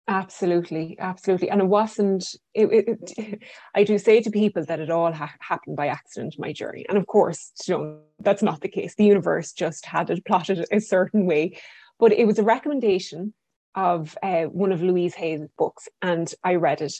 Absolutely, 0.10 0.96
absolutely. 1.00 1.50
And 1.50 1.60
it 1.60 1.68
wasn't, 1.68 2.24
it, 2.54 2.72
it, 2.72 3.14
it- 3.18 3.44
I 3.76 3.84
do 3.84 3.98
say 3.98 4.22
to 4.22 4.32
people 4.32 4.64
that 4.64 4.80
it 4.80 4.90
all 4.90 5.12
ha- 5.12 5.34
happened 5.42 5.76
by 5.76 5.88
accident, 5.88 6.36
my 6.40 6.54
journey. 6.54 6.86
And 6.88 6.98
of 6.98 7.08
course, 7.08 7.52
you 7.68 7.78
know, 7.78 8.00
that's 8.20 8.42
not 8.42 8.62
the 8.62 8.70
case. 8.70 8.96
The 8.96 9.04
universe 9.04 9.52
just 9.52 9.86
had 9.86 10.10
it 10.10 10.24
plotted 10.26 10.66
a 10.72 10.80
certain 10.80 11.26
way. 11.26 11.60
But 12.00 12.14
it 12.14 12.26
was 12.26 12.40
a 12.40 12.44
recommendation 12.44 13.34
of 13.76 14.18
uh, 14.24 14.44
one 14.44 14.72
of 14.72 14.82
Louise 14.82 15.16
Hay's 15.16 15.42
books. 15.58 15.90
And 16.02 16.34
I 16.42 16.56
read 16.56 16.82
it 16.82 16.94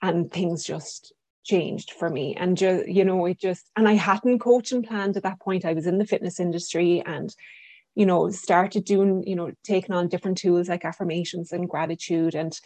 and 0.00 0.30
things 0.30 0.62
just 0.62 1.12
changed 1.44 1.92
for 1.92 2.08
me. 2.08 2.34
And, 2.36 2.56
just, 2.56 2.88
you 2.88 3.04
know, 3.04 3.26
it 3.26 3.38
just, 3.38 3.70
and 3.76 3.88
I 3.88 3.94
hadn't 3.94 4.40
coaching 4.40 4.82
planned 4.82 5.16
at 5.16 5.22
that 5.24 5.40
point. 5.40 5.64
I 5.64 5.72
was 5.72 5.86
in 5.86 5.98
the 5.98 6.06
fitness 6.06 6.40
industry 6.40 7.02
and 7.04 7.34
you 7.94 8.06
know, 8.06 8.30
started 8.30 8.86
doing, 8.86 9.22
you 9.26 9.36
know, 9.36 9.52
taking 9.64 9.94
on 9.94 10.08
different 10.08 10.38
tools 10.38 10.66
like 10.66 10.82
affirmations 10.82 11.52
and 11.52 11.68
gratitude 11.68 12.34
and 12.34 12.58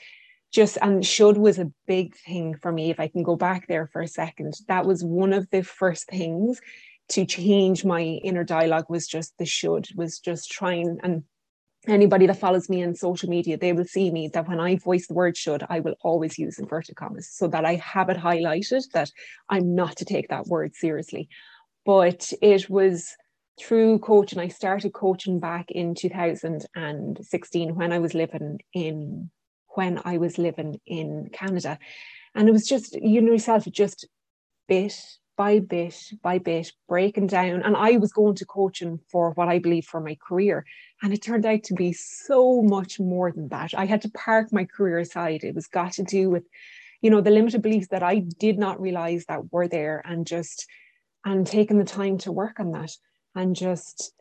just 0.52 0.78
and 0.80 1.04
should 1.04 1.37
was 1.37 1.59
a 1.59 1.71
big 1.87 2.14
thing 2.16 2.54
for 2.56 2.73
me 2.73 2.90
if 2.90 3.00
i 3.00 3.09
can 3.09 3.23
go 3.23 3.37
back 3.37 3.66
there 3.66 3.87
for 3.87 4.00
a 4.00 4.09
second 4.09 4.54
that 4.68 4.87
was 4.87 5.04
one 5.04 5.33
of 5.33 5.49
the 5.50 5.62
first 5.62 6.09
things 6.09 6.61
to 7.09 7.25
change 7.25 7.85
my 7.85 8.02
inner 8.02 8.45
dialogue 8.45 8.87
was 8.88 9.06
just 9.06 9.37
the 9.38 9.47
should 9.47 9.87
was 9.97 10.18
just 10.18 10.50
trying 10.50 10.99
and 11.02 11.25
anybody 11.87 12.26
that 12.26 12.38
follows 12.38 12.69
me 12.69 12.85
on 12.85 12.95
social 12.95 13.28
media 13.28 13.57
they 13.57 13.73
will 13.73 13.85
see 13.85 14.11
me 14.11 14.28
that 14.28 14.49
when 14.49 14.61
i 14.61 14.76
voice 14.76 15.07
the 15.07 15.14
word 15.14 15.37
should 15.37 15.64
i 15.69 15.81
will 15.81 15.95
always 16.00 16.38
use 16.38 16.59
inverted 16.59 16.97
commas 16.97 17.28
so 17.31 17.47
that 17.47 17.64
i 17.64 17.75
have 17.76 18.09
it 18.09 18.16
highlighted 18.16 18.83
that 18.93 19.11
i'm 19.49 19.75
not 19.75 19.97
to 19.97 20.05
take 20.05 20.28
that 20.28 20.47
word 20.47 20.75
seriously 20.75 21.28
but 21.85 22.33
it 22.43 22.69
was 22.69 23.14
through 23.61 23.99
coaching 23.99 24.38
i 24.38 24.49
started 24.49 24.93
coaching 24.93 25.38
back 25.38 25.71
in 25.71 25.95
2016 25.95 27.75
when 27.75 27.93
i 27.93 27.99
was 27.99 28.14
living 28.14 28.59
in 28.73 29.31
when 29.76 30.00
I 30.05 30.16
was 30.19 30.38
living 30.38 30.81
in 30.87 31.28
Canada. 31.33 31.78
And 32.35 32.49
it 32.49 32.52
was 32.52 32.66
just, 32.66 32.95
you 32.95 33.21
know 33.21 33.33
yourself, 33.33 33.66
just 33.71 34.07
bit 34.69 34.99
by 35.37 35.59
bit 35.59 36.12
by 36.23 36.38
bit 36.38 36.73
breaking 36.88 37.26
down. 37.28 37.62
And 37.62 37.76
I 37.76 37.99
was 37.99 38.12
going 38.12 38.35
to 38.37 38.47
coaching 38.47 39.00
for 39.11 39.33
what 39.33 39.49
I 39.49 39.59
believe 39.59 39.85
for 39.85 40.00
my 40.00 40.16
career. 40.26 40.64
And 41.02 41.12
it 41.12 41.23
turned 41.23 41.47
out 41.47 41.62
to 41.64 41.75
be 41.75 41.93
so 41.93 42.62
much 42.62 42.99
more 42.99 43.31
than 43.31 43.49
that. 43.49 43.73
I 43.76 43.87
had 43.87 44.02
to 44.02 44.11
park 44.11 44.52
my 44.52 44.64
career 44.64 44.99
aside. 44.99 45.45
It 45.45 45.55
was 45.55 45.66
got 45.66 45.93
to 45.93 46.02
do 46.02 46.31
with, 46.31 46.45
you 47.02 47.11
know, 47.11 47.21
the 47.21 47.31
limited 47.31 47.62
beliefs 47.62 47.88
that 47.88 48.02
I 48.02 48.21
did 48.21 48.59
not 48.59 48.81
realize 48.81 49.26
that 49.26 49.52
were 49.52 49.69
there 49.69 50.02
and 50.05 50.26
just 50.26 50.66
and 51.25 51.47
taking 51.47 51.78
the 51.78 51.85
time 51.85 52.19
to 52.19 52.33
work 52.33 52.61
on 52.61 52.71
that 52.73 52.93
and 53.35 53.55
just 53.55 54.12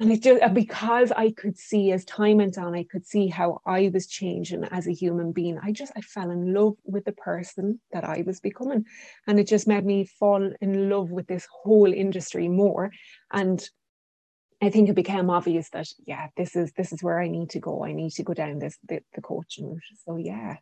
and 0.00 0.10
it 0.10 0.22
just 0.22 0.54
because 0.54 1.12
I 1.12 1.30
could 1.30 1.56
see 1.56 1.92
as 1.92 2.04
time 2.04 2.38
went 2.38 2.58
on, 2.58 2.74
I 2.74 2.84
could 2.84 3.06
see 3.06 3.28
how 3.28 3.60
I 3.64 3.90
was 3.94 4.08
changing 4.08 4.64
as 4.64 4.88
a 4.88 4.92
human 4.92 5.30
being. 5.30 5.58
I 5.62 5.70
just 5.70 5.92
I 5.96 6.00
fell 6.00 6.30
in 6.30 6.52
love 6.52 6.74
with 6.84 7.04
the 7.04 7.12
person 7.12 7.80
that 7.92 8.04
I 8.04 8.24
was 8.26 8.40
becoming, 8.40 8.86
and 9.28 9.38
it 9.38 9.46
just 9.46 9.68
made 9.68 9.84
me 9.84 10.04
fall 10.04 10.52
in 10.60 10.88
love 10.90 11.10
with 11.10 11.28
this 11.28 11.46
whole 11.62 11.92
industry 11.92 12.48
more. 12.48 12.90
And 13.32 13.66
I 14.60 14.70
think 14.70 14.88
it 14.88 14.94
became 14.94 15.30
obvious 15.30 15.70
that 15.70 15.86
yeah, 16.06 16.28
this 16.36 16.56
is 16.56 16.72
this 16.72 16.92
is 16.92 17.02
where 17.02 17.20
I 17.20 17.28
need 17.28 17.50
to 17.50 17.60
go. 17.60 17.84
I 17.84 17.92
need 17.92 18.10
to 18.12 18.24
go 18.24 18.34
down 18.34 18.58
this 18.58 18.76
the, 18.88 19.00
the 19.14 19.22
coaching 19.22 19.70
route. 19.70 19.82
So 20.04 20.16
yeah, 20.16 20.56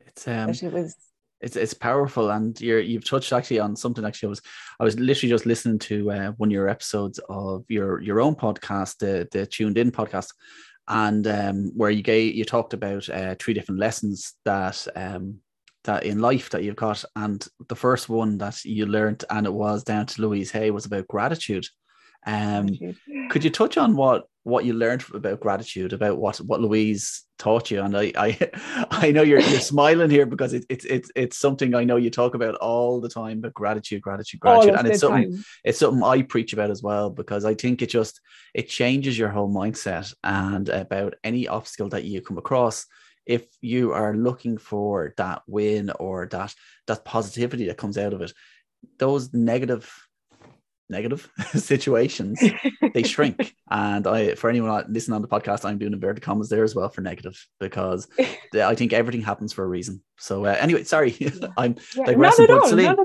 it's 0.00 0.26
um, 0.26 0.50
it 0.50 0.72
was 0.72 0.96
it's 1.42 1.56
it's 1.56 1.74
powerful. 1.74 2.30
And 2.30 2.58
you're 2.60 2.80
you've 2.80 3.04
touched 3.04 3.32
actually 3.32 3.58
on 3.58 3.76
something 3.76 4.04
actually. 4.04 4.28
I 4.28 4.30
was 4.30 4.42
I 4.80 4.84
was 4.84 4.98
literally 4.98 5.30
just 5.30 5.46
listening 5.46 5.78
to 5.80 6.10
uh, 6.10 6.32
one 6.32 6.48
of 6.48 6.52
your 6.52 6.68
episodes 6.68 7.20
of 7.28 7.64
your 7.68 8.00
your 8.00 8.20
own 8.20 8.34
podcast 8.34 8.98
the 8.98 9.28
the 9.32 9.46
tuned 9.46 9.78
in 9.78 9.90
podcast. 9.90 10.28
And 10.88 11.26
um, 11.28 11.72
where 11.76 11.90
you 11.90 12.02
gave 12.02 12.34
you 12.34 12.44
talked 12.44 12.74
about 12.74 13.08
uh, 13.08 13.34
three 13.38 13.54
different 13.54 13.80
lessons 13.80 14.34
that 14.44 14.86
um, 14.96 15.38
that 15.84 16.04
in 16.04 16.20
life 16.20 16.50
that 16.50 16.62
you've 16.62 16.76
got. 16.76 17.04
And 17.16 17.46
the 17.68 17.76
first 17.76 18.08
one 18.08 18.38
that 18.38 18.64
you 18.64 18.86
learned 18.86 19.24
and 19.30 19.46
it 19.46 19.52
was 19.52 19.84
down 19.84 20.06
to 20.06 20.22
Louise 20.22 20.50
Hay 20.52 20.70
was 20.70 20.86
about 20.86 21.08
gratitude 21.08 21.66
um, 22.26 22.68
could 23.30 23.44
you 23.44 23.50
touch 23.50 23.76
on 23.76 23.96
what 23.96 24.26
what 24.44 24.64
you 24.64 24.72
learned 24.72 25.04
about 25.14 25.40
gratitude, 25.40 25.92
about 25.92 26.18
what 26.18 26.36
what 26.38 26.60
Louise 26.60 27.24
taught 27.38 27.70
you? 27.70 27.82
And 27.82 27.96
I 27.96 28.12
I, 28.16 28.50
I 28.90 29.10
know 29.10 29.22
you're 29.22 29.40
you're 29.40 29.60
smiling 29.60 30.10
here 30.10 30.26
because 30.26 30.52
it's 30.52 30.66
it's 30.68 30.84
it's 30.84 31.10
it's 31.16 31.38
something 31.38 31.74
I 31.74 31.84
know 31.84 31.96
you 31.96 32.10
talk 32.10 32.34
about 32.34 32.54
all 32.56 33.00
the 33.00 33.08
time, 33.08 33.40
but 33.40 33.54
gratitude, 33.54 34.02
gratitude, 34.02 34.40
gratitude, 34.40 34.74
and 34.74 34.88
it's 34.88 35.00
something 35.00 35.32
time. 35.32 35.44
it's 35.64 35.78
something 35.78 36.02
I 36.02 36.22
preach 36.22 36.52
about 36.52 36.70
as 36.70 36.82
well 36.82 37.10
because 37.10 37.44
I 37.44 37.54
think 37.54 37.82
it 37.82 37.88
just 37.88 38.20
it 38.54 38.68
changes 38.68 39.18
your 39.18 39.28
whole 39.28 39.52
mindset 39.52 40.14
and 40.22 40.68
about 40.68 41.14
any 41.24 41.48
obstacle 41.48 41.88
that 41.90 42.04
you 42.04 42.20
come 42.20 42.38
across 42.38 42.86
if 43.24 43.44
you 43.60 43.92
are 43.92 44.16
looking 44.16 44.58
for 44.58 45.14
that 45.16 45.42
win 45.46 45.90
or 45.98 46.26
that 46.26 46.54
that 46.86 47.04
positivity 47.04 47.66
that 47.66 47.76
comes 47.76 47.96
out 47.96 48.12
of 48.12 48.20
it 48.20 48.32
those 48.98 49.32
negative 49.32 49.92
negative 50.92 51.28
situations, 51.54 52.40
they 52.94 53.02
shrink. 53.02 53.56
And 53.72 54.06
I, 54.06 54.34
for 54.34 54.50
anyone 54.50 54.84
listening 54.90 55.14
on 55.14 55.22
the 55.22 55.28
podcast, 55.28 55.64
I'm 55.64 55.78
doing 55.78 55.94
inverted 55.94 56.22
commas 56.22 56.50
there 56.50 56.62
as 56.62 56.74
well 56.74 56.90
for 56.90 57.00
negative 57.00 57.42
because 57.58 58.06
I 58.54 58.74
think 58.74 58.92
everything 58.92 59.22
happens 59.22 59.54
for 59.54 59.64
a 59.64 59.66
reason. 59.66 60.02
So 60.18 60.44
uh, 60.44 60.56
anyway, 60.60 60.84
sorry, 60.84 61.16
I'm 61.56 61.76
yeah, 61.96 62.04
digressing. 62.04 62.48
But 62.48 62.66
Celine, 62.66 62.96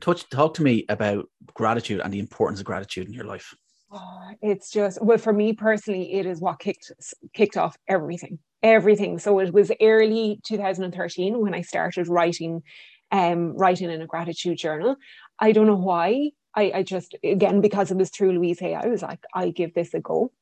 touch, 0.00 0.28
talk 0.28 0.54
to 0.54 0.62
me 0.62 0.84
about 0.88 1.28
gratitude 1.52 2.00
and 2.00 2.12
the 2.12 2.20
importance 2.20 2.60
of 2.60 2.66
gratitude 2.66 3.08
in 3.08 3.12
your 3.12 3.24
life. 3.24 3.56
Oh, 3.90 4.30
it's 4.40 4.70
just 4.70 5.02
well 5.02 5.18
for 5.18 5.32
me 5.32 5.52
personally, 5.52 6.14
it 6.14 6.24
is 6.24 6.40
what 6.40 6.58
kicked 6.58 6.92
kicked 7.34 7.56
off 7.56 7.76
everything, 7.88 8.38
everything. 8.62 9.18
So 9.18 9.40
it 9.40 9.52
was 9.52 9.70
early 9.80 10.40
2013 10.44 11.38
when 11.38 11.54
I 11.54 11.60
started 11.62 12.08
writing, 12.08 12.62
um, 13.10 13.54
writing 13.56 13.90
in 13.90 14.00
a 14.00 14.06
gratitude 14.06 14.58
journal. 14.58 14.96
I 15.38 15.52
don't 15.52 15.66
know 15.66 15.76
why 15.76 16.30
I, 16.54 16.72
I 16.74 16.82
just, 16.82 17.16
again, 17.24 17.60
because 17.60 17.90
it 17.90 17.96
was 17.96 18.10
through 18.10 18.32
Louise 18.32 18.60
Hay, 18.60 18.74
I 18.74 18.86
was 18.86 19.02
like, 19.02 19.20
I 19.34 19.50
give 19.50 19.74
this 19.74 19.94
a 19.94 20.00
go. 20.00 20.32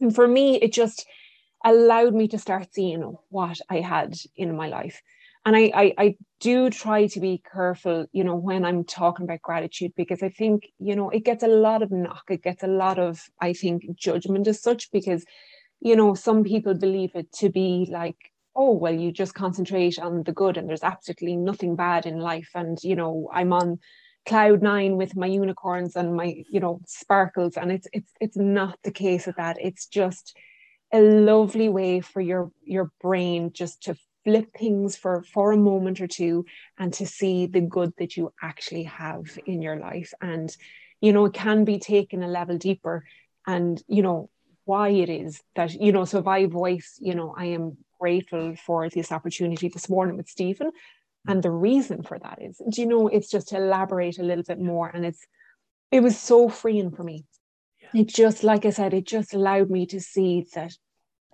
And 0.00 0.14
for 0.14 0.28
me, 0.28 0.56
it 0.56 0.72
just 0.72 1.06
allowed 1.64 2.14
me 2.14 2.28
to 2.28 2.38
start 2.38 2.68
seeing 2.72 3.16
what 3.30 3.58
I 3.70 3.80
had 3.80 4.14
in 4.36 4.56
my 4.56 4.68
life. 4.68 5.00
And 5.44 5.56
I, 5.56 5.70
I, 5.74 5.94
I 5.96 6.16
do 6.40 6.70
try 6.70 7.06
to 7.06 7.20
be 7.20 7.42
careful, 7.52 8.06
you 8.12 8.24
know, 8.24 8.34
when 8.34 8.64
I'm 8.64 8.84
talking 8.84 9.24
about 9.24 9.42
gratitude, 9.42 9.92
because 9.96 10.22
I 10.22 10.28
think, 10.28 10.64
you 10.78 10.96
know, 10.96 11.08
it 11.10 11.24
gets 11.24 11.44
a 11.44 11.48
lot 11.48 11.82
of 11.82 11.92
knock, 11.92 12.24
it 12.28 12.42
gets 12.42 12.62
a 12.62 12.68
lot 12.68 12.98
of, 12.98 13.22
I 13.40 13.52
think, 13.52 13.96
judgment 13.96 14.48
as 14.48 14.60
such, 14.60 14.90
because, 14.90 15.24
you 15.80 15.94
know, 15.94 16.14
some 16.14 16.42
people 16.42 16.74
believe 16.74 17.12
it 17.14 17.32
to 17.34 17.48
be 17.48 17.88
like, 17.90 18.16
oh 18.56 18.72
well 18.72 18.94
you 18.94 19.12
just 19.12 19.34
concentrate 19.34 19.98
on 19.98 20.22
the 20.24 20.32
good 20.32 20.56
and 20.56 20.68
there's 20.68 20.82
absolutely 20.82 21.36
nothing 21.36 21.76
bad 21.76 22.06
in 22.06 22.18
life 22.18 22.48
and 22.54 22.78
you 22.82 22.96
know 22.96 23.28
i'm 23.32 23.52
on 23.52 23.78
cloud 24.26 24.62
nine 24.62 24.96
with 24.96 25.16
my 25.16 25.26
unicorns 25.26 25.96
and 25.96 26.16
my 26.16 26.44
you 26.50 26.60
know 26.60 26.80
sparkles. 26.86 27.56
And 27.56 27.70
it's 27.72 27.88
it's 27.92 28.12
it's 28.20 28.36
not 28.36 28.78
the 28.82 28.90
case 28.90 29.26
of 29.26 29.36
that. 29.36 29.56
It's 29.60 29.86
just 29.86 30.36
a 30.92 31.00
lovely 31.00 31.68
way 31.68 32.00
for 32.00 32.20
your 32.20 32.50
your 32.62 32.90
brain 33.00 33.52
just 33.52 33.84
to 33.84 33.96
flip 34.24 34.48
things 34.58 34.96
for 34.96 35.24
for 35.32 35.52
a 35.52 35.56
moment 35.56 36.00
or 36.00 36.06
two 36.06 36.44
and 36.78 36.92
to 36.94 37.06
see 37.06 37.46
the 37.46 37.60
good 37.60 37.92
that 37.98 38.16
you 38.16 38.32
actually 38.42 38.84
have 38.84 39.38
in 39.46 39.62
your 39.62 39.76
life. 39.76 40.12
And 40.20 40.54
you 41.00 41.12
know 41.12 41.26
it 41.26 41.34
can 41.34 41.64
be 41.64 41.78
taken 41.78 42.22
a 42.22 42.28
level 42.28 42.58
deeper 42.58 43.04
and 43.46 43.82
you 43.88 44.02
know 44.02 44.30
why 44.64 44.88
it 44.88 45.08
is 45.08 45.40
that 45.54 45.72
you 45.74 45.92
know 45.92 46.04
so 46.04 46.18
if 46.18 46.26
i 46.26 46.46
voice 46.46 46.98
you 47.00 47.14
know 47.14 47.34
i 47.36 47.44
am 47.44 47.76
grateful 48.00 48.54
for 48.56 48.88
this 48.88 49.12
opportunity 49.12 49.68
this 49.68 49.88
morning 49.88 50.16
with 50.16 50.28
stephen 50.28 50.70
and 51.28 51.42
the 51.42 51.50
reason 51.50 52.02
for 52.02 52.18
that 52.18 52.40
is 52.40 52.60
do 52.70 52.80
you 52.80 52.86
know 52.86 53.08
it's 53.08 53.30
just 53.30 53.48
to 53.48 53.56
elaborate 53.56 54.18
a 54.18 54.22
little 54.22 54.44
bit 54.44 54.60
more 54.60 54.88
and 54.88 55.04
it's 55.04 55.26
it 55.92 56.00
was 56.02 56.18
so 56.18 56.48
freeing 56.48 56.90
for 56.90 57.04
me. 57.04 57.24
Yeah. 57.80 58.02
it 58.02 58.08
just 58.08 58.42
like 58.44 58.64
i 58.64 58.70
said 58.70 58.94
it 58.94 59.06
just 59.06 59.34
allowed 59.34 59.70
me 59.70 59.86
to 59.86 60.00
see 60.00 60.46
that 60.54 60.72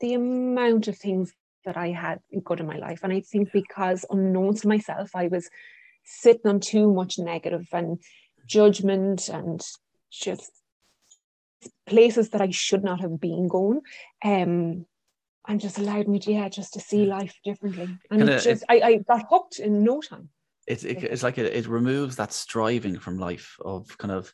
the 0.01 0.15
amount 0.15 0.89
of 0.89 0.99
things 0.99 1.33
that 1.65 1.77
i 1.77 1.89
had 1.89 2.21
good 2.45 2.61
in 2.61 2.67
my 2.67 2.79
life. 2.79 3.01
And 3.03 3.13
i 3.13 3.21
think 3.21 3.53
because 3.53 4.05
unknown 4.11 4.55
to 4.57 4.69
myself 4.69 5.11
i 5.15 5.29
was 5.29 5.49
sitting 6.05 6.49
on 6.49 6.61
too 6.61 6.93
much 6.93 7.19
negative 7.19 7.67
and 7.73 7.99
judgment 8.47 9.29
and 9.29 9.61
just 10.11 10.51
places 11.87 12.31
that 12.31 12.41
i 12.41 12.51
should 12.51 12.83
not 12.83 13.01
have 13.01 13.21
been 13.21 13.47
going 13.49 13.81
um 14.25 14.85
and 15.49 15.61
just 15.61 15.79
allowed 15.79 16.09
me 16.09 16.19
to 16.21 16.33
yeah 16.33 16.49
just 16.49 16.75
to 16.75 16.81
see 16.81 17.05
life 17.05 17.35
differently. 17.45 17.99
And 18.11 18.21
Kinda, 18.21 18.35
it 18.35 18.43
just 18.43 18.63
it, 18.63 18.67
I, 18.69 18.81
I 18.81 18.97
got 18.99 19.27
hooked 19.29 19.59
in 19.59 19.83
no 19.85 20.01
time. 20.01 20.29
It's 20.67 20.85
it, 20.85 21.03
it's 21.03 21.23
like 21.23 21.39
it, 21.39 21.53
it 21.53 21.67
removes 21.67 22.17
that 22.17 22.33
striving 22.33 22.99
from 22.99 23.19
life 23.19 23.57
of 23.61 23.97
kind 23.99 24.13
of 24.13 24.33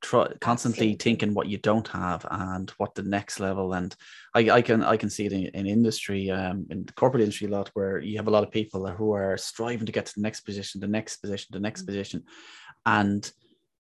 try, 0.00 0.28
constantly 0.40 0.94
thinking 0.94 1.34
what 1.34 1.48
you 1.48 1.58
don't 1.58 1.86
have 1.88 2.26
and 2.30 2.70
what 2.78 2.94
the 2.94 3.02
next 3.02 3.40
level. 3.40 3.72
And 3.74 3.94
I, 4.34 4.50
I 4.50 4.62
can 4.62 4.82
I 4.82 4.96
can 4.96 5.10
see 5.10 5.26
it 5.26 5.32
in, 5.32 5.46
in 5.46 5.66
industry 5.66 6.30
um 6.30 6.66
in 6.70 6.84
the 6.84 6.92
corporate 6.92 7.22
industry 7.22 7.46
a 7.46 7.50
lot 7.50 7.70
where 7.74 8.00
you 8.00 8.16
have 8.16 8.28
a 8.28 8.30
lot 8.30 8.44
of 8.44 8.50
people 8.50 8.86
who 8.86 9.12
are 9.12 9.36
striving 9.36 9.86
to 9.86 9.92
get 9.92 10.06
to 10.06 10.14
the 10.16 10.22
next 10.22 10.40
position 10.40 10.80
the 10.80 10.88
next 10.88 11.18
position 11.18 11.48
the 11.52 11.60
next 11.60 11.82
mm-hmm. 11.82 11.86
position. 11.86 12.24
And 12.84 13.30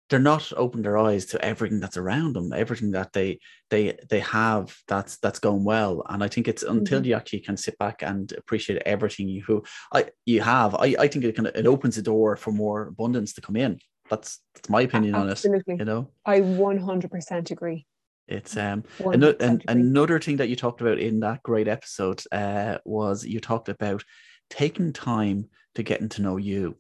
they're 0.09 0.19
not 0.19 0.51
open 0.55 0.81
their 0.81 0.97
eyes 0.97 1.25
to 1.25 1.43
everything 1.43 1.79
that's 1.79 1.97
around 1.97 2.33
them, 2.33 2.53
everything 2.53 2.91
that 2.91 3.11
they 3.13 3.39
they 3.69 3.97
they 4.09 4.19
have 4.21 4.75
that's 4.87 5.17
that's 5.17 5.39
going 5.39 5.63
well. 5.63 6.03
And 6.09 6.23
I 6.23 6.27
think 6.27 6.47
it's 6.47 6.63
until 6.63 6.99
mm-hmm. 6.99 7.09
you 7.09 7.15
actually 7.15 7.41
can 7.41 7.57
sit 7.57 7.77
back 7.77 8.03
and 8.03 8.31
appreciate 8.37 8.81
everything 8.85 9.27
you 9.27 9.43
who 9.43 9.63
I 9.93 10.05
you 10.25 10.41
have. 10.41 10.75
I, 10.75 10.95
I 10.99 11.07
think 11.07 11.25
it 11.25 11.35
kind 11.35 11.47
of 11.47 11.55
it 11.55 11.67
opens 11.67 11.97
the 11.97 12.01
door 12.01 12.37
for 12.37 12.51
more 12.51 12.87
abundance 12.87 13.33
to 13.33 13.41
come 13.41 13.55
in. 13.55 13.79
That's 14.09 14.39
that's 14.55 14.69
my 14.69 14.81
opinion 14.81 15.15
Absolutely. 15.15 15.73
on 15.73 15.79
it. 15.79 15.79
You 15.79 15.85
know, 15.85 16.11
I 16.25 16.41
one 16.41 16.77
hundred 16.77 17.11
percent 17.11 17.51
agree. 17.51 17.85
It's 18.27 18.57
um 18.57 18.83
another, 18.99 19.35
and 19.39 19.63
another 19.67 20.19
thing 20.19 20.37
that 20.37 20.49
you 20.49 20.55
talked 20.55 20.81
about 20.81 20.99
in 20.99 21.21
that 21.21 21.43
great 21.43 21.67
episode 21.67 22.21
uh, 22.31 22.77
was 22.85 23.25
you 23.25 23.39
talked 23.39 23.69
about 23.69 24.03
taking 24.49 24.93
time 24.93 25.49
to 25.75 25.83
getting 25.83 26.09
to 26.09 26.21
know 26.21 26.37
you 26.37 26.77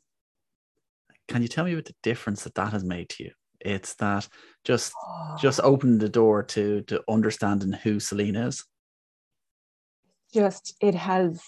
can 1.27 1.41
you 1.41 1.47
tell 1.47 1.65
me 1.65 1.75
what 1.75 1.85
the 1.85 1.95
difference 2.03 2.43
that 2.43 2.55
that 2.55 2.73
has 2.73 2.83
made 2.83 3.09
to 3.09 3.23
you? 3.25 3.31
It's 3.59 3.95
that 3.95 4.27
just 4.63 4.93
just 5.39 5.59
ah. 5.59 5.63
open 5.63 5.97
the 5.97 6.09
door 6.09 6.43
to 6.43 6.81
to 6.83 7.03
understanding 7.09 7.71
who 7.73 7.99
Celine 7.99 8.35
is. 8.35 8.63
Just 10.33 10.75
it 10.81 10.95
has 10.95 11.41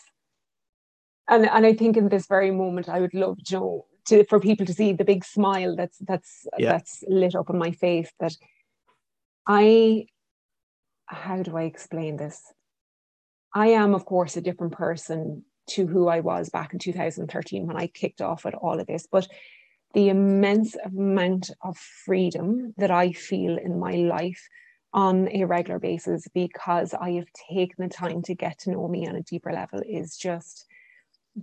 and 1.29 1.47
and 1.47 1.65
I 1.65 1.73
think 1.73 1.95
in 1.97 2.09
this 2.09 2.27
very 2.27 2.51
moment, 2.51 2.89
I 2.89 2.99
would 2.99 3.13
love 3.13 3.37
you 3.49 3.57
know 3.57 3.85
to 4.07 4.25
for 4.25 4.39
people 4.39 4.65
to 4.65 4.73
see 4.73 4.93
the 4.93 5.05
big 5.05 5.23
smile 5.23 5.75
that's 5.75 5.97
that's 5.99 6.47
yeah. 6.57 6.71
that's 6.71 7.03
lit 7.07 7.35
up 7.35 7.49
on 7.49 7.57
my 7.57 7.71
face. 7.71 8.11
That 8.19 8.35
I, 9.47 10.07
how 11.05 11.41
do 11.41 11.55
I 11.55 11.63
explain 11.63 12.17
this? 12.17 12.41
I 13.53 13.67
am, 13.69 13.95
of 13.95 14.05
course, 14.05 14.37
a 14.37 14.41
different 14.41 14.73
person 14.73 15.43
to 15.69 15.87
who 15.87 16.07
I 16.07 16.19
was 16.19 16.49
back 16.49 16.73
in 16.73 16.79
2013 16.79 17.65
when 17.65 17.77
I 17.77 17.87
kicked 17.87 18.21
off 18.21 18.45
at 18.45 18.55
all 18.55 18.79
of 18.79 18.87
this, 18.87 19.07
but 19.11 19.27
the 19.93 20.09
immense 20.09 20.75
amount 20.85 21.49
of 21.61 21.77
freedom 21.77 22.73
that 22.77 22.91
I 22.91 23.11
feel 23.11 23.57
in 23.57 23.79
my 23.79 23.93
life 23.93 24.47
on 24.93 25.29
a 25.29 25.45
regular 25.45 25.79
basis 25.79 26.27
because 26.33 26.93
I 26.93 27.11
have 27.11 27.27
taken 27.51 27.75
the 27.87 27.93
time 27.93 28.21
to 28.23 28.35
get 28.35 28.59
to 28.59 28.71
know 28.71 28.87
me 28.87 29.07
on 29.07 29.15
a 29.15 29.21
deeper 29.21 29.51
level 29.51 29.81
is 29.87 30.17
just 30.17 30.65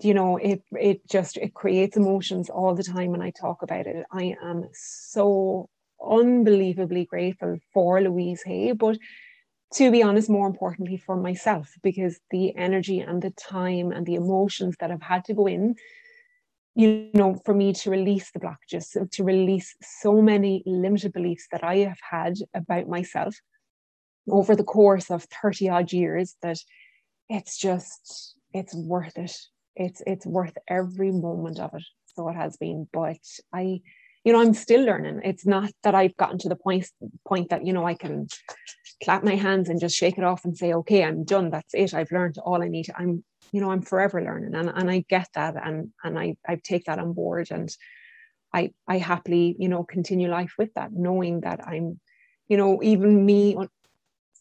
you 0.03 0.15
know 0.15 0.37
it 0.37 0.63
it 0.73 1.09
just 1.09 1.37
it 1.37 1.55
creates 1.55 1.97
emotions 1.97 2.51
all 2.51 2.75
the 2.75 2.83
time 2.83 3.13
when 3.13 3.23
I 3.23 3.31
talk 3.31 3.63
about 3.63 3.87
it. 3.87 4.05
I 4.11 4.37
am 4.43 4.65
so 4.73 5.69
unbelievably 6.05 7.07
grateful 7.07 7.59
for 7.73 8.01
Louise 8.01 8.43
Hay 8.43 8.73
but 8.73 8.99
to 9.75 9.91
be 9.91 10.03
honest 10.03 10.29
more 10.29 10.47
importantly 10.47 10.97
for 10.97 11.17
myself 11.17 11.73
because 11.83 12.21
the 12.31 12.55
energy 12.57 13.01
and 13.01 13.23
the 13.23 13.31
time 13.31 13.93
and 13.93 14.07
the 14.07 14.15
emotions 14.15 14.77
that 14.81 14.91
I've 14.91 15.03
had 15.03 15.25
to 15.27 15.35
go 15.35 15.47
in 15.47 15.77
you 16.77 17.09
know, 17.15 17.41
for 17.47 17.55
me 17.55 17.73
to 17.73 17.91
release 17.91 18.31
the 18.31 18.39
blockages, 18.39 18.95
to 19.11 19.25
release 19.25 19.75
so 19.83 20.21
many 20.21 20.63
limited 20.67 21.11
beliefs 21.13 21.47
that 21.51 21.65
I 21.65 21.77
have 21.79 21.99
had 22.11 22.35
about 22.55 22.87
myself 22.87 23.35
over 24.29 24.55
the 24.55 24.63
course 24.63 25.11
of 25.11 25.27
30 25.43 25.71
odd 25.71 25.93
years 25.93 26.37
that 26.43 26.59
it's 27.31 27.57
just, 27.57 28.37
it's 28.53 28.75
worth 28.75 29.17
it. 29.17 29.35
It's, 29.75 30.03
it's 30.07 30.27
worth 30.27 30.57
every 30.69 31.13
moment 31.13 31.61
of 31.61 31.71
it. 31.73 31.83
So 32.15 32.29
it 32.29 32.35
has 32.35 32.59
been, 32.59 32.87
but 32.93 33.17
I, 33.55 33.81
you 34.25 34.33
know, 34.35 34.43
I'm 34.43 34.53
still 34.53 34.85
learning. 34.85 35.21
It's 35.25 35.47
not 35.47 35.71
that 35.83 35.95
I've 35.95 36.17
gotten 36.19 36.39
to 36.41 36.51
the 36.51 36.57
point, 36.57 36.91
point 37.27 37.49
that, 37.51 37.65
you 37.67 37.73
know, 37.73 37.87
I 37.87 37.95
can 37.95 38.27
clap 39.03 39.25
my 39.25 39.37
hands 39.37 39.71
and 39.71 39.81
just 39.81 39.97
shake 39.97 40.19
it 40.19 40.25
off 40.25 40.45
and 40.45 40.55
say, 40.55 40.75
okay, 40.75 41.05
I'm 41.05 41.25
done. 41.25 41.49
That's 41.49 41.73
it. 41.73 41.95
I've 41.95 42.13
learned 42.13 42.37
all 42.39 42.63
I 42.63 42.69
need. 42.69 42.87
I'm 42.95 43.25
you 43.53 43.61
know 43.61 43.71
i'm 43.71 43.83
forever 43.83 44.23
learning 44.23 44.55
and, 44.55 44.71
and 44.75 44.91
i 44.91 45.05
get 45.09 45.29
that 45.35 45.55
and 45.63 45.91
and 46.05 46.19
i 46.19 46.37
i 46.47 46.57
take 46.57 46.85
that 46.85 46.99
on 46.99 47.13
board 47.13 47.49
and 47.51 47.75
i 48.53 48.71
i 48.89 48.99
happily 48.99 49.57
you 49.59 49.69
know 49.69 49.85
continue 49.85 50.29
life 50.29 50.55
with 50.59 50.73
that 50.75 50.93
knowing 50.93 51.41
that 51.41 51.67
i'm 51.67 52.01
you 52.49 52.57
know 52.57 52.83
even 52.83 53.25
me 53.25 53.57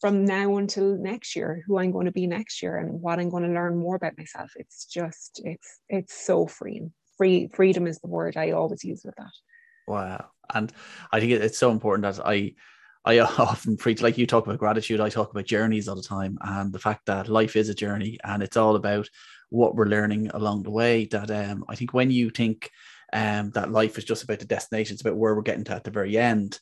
from 0.01 0.25
now 0.25 0.57
until 0.57 0.97
next 0.97 1.35
year 1.35 1.63
who 1.65 1.79
i'm 1.79 1.91
going 1.91 2.05
to 2.05 2.11
be 2.11 2.27
next 2.27 2.61
year 2.61 2.77
and 2.77 3.01
what 3.01 3.19
i'm 3.19 3.29
going 3.29 3.43
to 3.43 3.49
learn 3.49 3.77
more 3.77 3.95
about 3.95 4.17
myself 4.17 4.51
it's 4.55 4.85
just 4.85 5.41
it's 5.43 5.79
it's 5.89 6.13
so 6.13 6.45
freeing. 6.47 6.93
Free 7.17 7.49
freedom 7.53 7.87
is 7.87 7.99
the 7.99 8.07
word 8.07 8.35
i 8.35 8.51
always 8.51 8.83
use 8.83 9.03
with 9.05 9.15
that. 9.15 9.31
Wow. 9.87 10.25
And 10.53 10.71
i 11.11 11.19
think 11.19 11.31
it's 11.31 11.57
so 11.57 11.71
important 11.71 12.03
that 12.03 12.25
i 12.25 12.53
I 13.05 13.19
often 13.19 13.77
preach, 13.77 14.01
like 14.01 14.17
you 14.17 14.25
talk 14.25 14.45
about 14.45 14.59
gratitude, 14.59 14.99
I 14.99 15.09
talk 15.09 15.31
about 15.31 15.45
journeys 15.45 15.87
all 15.87 15.95
the 15.95 16.01
time, 16.01 16.37
and 16.41 16.73
the 16.73 16.79
fact 16.79 17.05
that 17.05 17.29
life 17.29 17.55
is 17.55 17.69
a 17.69 17.75
journey 17.75 18.17
and 18.23 18.41
it's 18.43 18.57
all 18.57 18.75
about 18.75 19.09
what 19.49 19.75
we're 19.75 19.85
learning 19.85 20.29
along 20.33 20.63
the 20.63 20.71
way. 20.71 21.05
That 21.05 21.31
um, 21.31 21.65
I 21.69 21.75
think 21.75 21.93
when 21.93 22.11
you 22.11 22.29
think 22.29 22.71
um, 23.13 23.51
that 23.51 23.71
life 23.71 23.97
is 23.97 24.03
just 24.03 24.23
about 24.23 24.39
the 24.39 24.45
destination, 24.45 24.95
it's 24.95 25.01
about 25.01 25.17
where 25.17 25.35
we're 25.35 25.41
getting 25.41 25.63
to 25.65 25.73
at 25.73 25.83
the 25.83 25.91
very 25.91 26.17
end, 26.17 26.59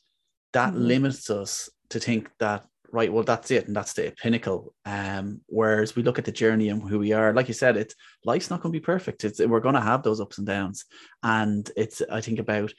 that 0.51 0.73
mm-hmm. 0.73 0.85
limits 0.85 1.29
us 1.29 1.69
to 1.89 1.99
think 1.99 2.29
that, 2.39 2.65
right, 2.91 3.11
well, 3.11 3.23
that's 3.23 3.49
it 3.51 3.67
and 3.67 3.75
that's 3.75 3.93
the 3.93 4.13
pinnacle. 4.21 4.73
Um, 4.85 5.41
whereas 5.47 5.95
we 5.95 6.03
look 6.03 6.19
at 6.19 6.25
the 6.25 6.31
journey 6.31 6.69
and 6.69 6.87
who 6.87 6.99
we 6.99 7.13
are, 7.13 7.33
like 7.33 7.47
you 7.47 7.53
said, 7.53 7.77
it's 7.77 7.95
life's 8.25 8.49
not 8.49 8.61
going 8.61 8.73
to 8.73 8.79
be 8.79 8.83
perfect. 8.83 9.23
It's 9.23 9.39
we're 9.39 9.59
going 9.61 9.75
to 9.75 9.81
have 9.81 10.03
those 10.03 10.19
ups 10.19 10.37
and 10.37 10.47
downs, 10.47 10.85
and 11.23 11.69
it's 11.77 12.01
I 12.11 12.21
think 12.21 12.39
about 12.39 12.73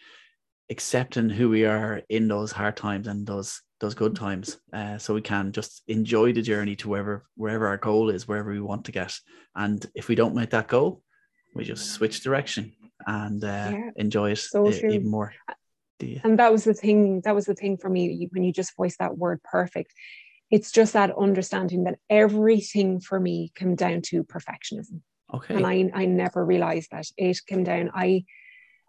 accepting 0.70 1.28
who 1.28 1.48
we 1.48 1.64
are 1.64 2.02
in 2.08 2.28
those 2.28 2.52
hard 2.52 2.76
times 2.76 3.06
and 3.06 3.26
those 3.26 3.60
those 3.80 3.94
good 3.94 4.16
times 4.16 4.58
uh, 4.72 4.96
so 4.96 5.12
we 5.12 5.20
can 5.20 5.52
just 5.52 5.82
enjoy 5.88 6.32
the 6.32 6.40
journey 6.40 6.74
to 6.76 6.88
wherever 6.88 7.26
wherever 7.36 7.66
our 7.66 7.76
goal 7.76 8.08
is 8.08 8.26
wherever 8.26 8.50
we 8.50 8.60
want 8.60 8.84
to 8.86 8.92
get. 8.92 9.14
And 9.54 9.84
if 9.94 10.08
we 10.08 10.14
don't 10.14 10.34
make 10.34 10.50
that 10.50 10.68
goal 10.68 11.02
we 11.54 11.64
just 11.64 11.92
switch 11.92 12.20
direction 12.22 12.72
and 13.06 13.42
uh, 13.44 13.72
yeah, 13.72 13.90
so 14.50 14.68
even 14.68 15.10
more. 15.10 15.32
And 16.24 16.38
that 16.38 16.52
was 16.52 16.64
the 16.64 16.74
thing 16.74 17.20
that 17.24 17.34
was 17.34 17.46
the 17.46 17.54
thing 17.54 17.76
for 17.76 17.88
me 17.88 18.28
when 18.32 18.42
you 18.42 18.52
just 18.52 18.76
voiced 18.76 18.98
that 18.98 19.16
word 19.16 19.42
perfect. 19.42 19.92
It's 20.50 20.70
just 20.70 20.92
that 20.92 21.16
understanding 21.16 21.84
that 21.84 21.98
everything 22.10 23.00
for 23.00 23.18
me 23.18 23.52
came 23.54 23.74
down 23.74 24.02
to 24.06 24.24
perfectionism. 24.24 25.00
Okay. 25.32 25.54
And 25.54 25.66
i 25.66 25.90
i 25.94 26.04
never 26.04 26.44
realized 26.44 26.90
that 26.90 27.06
it 27.16 27.38
came 27.46 27.64
down. 27.64 27.90
I 27.94 28.24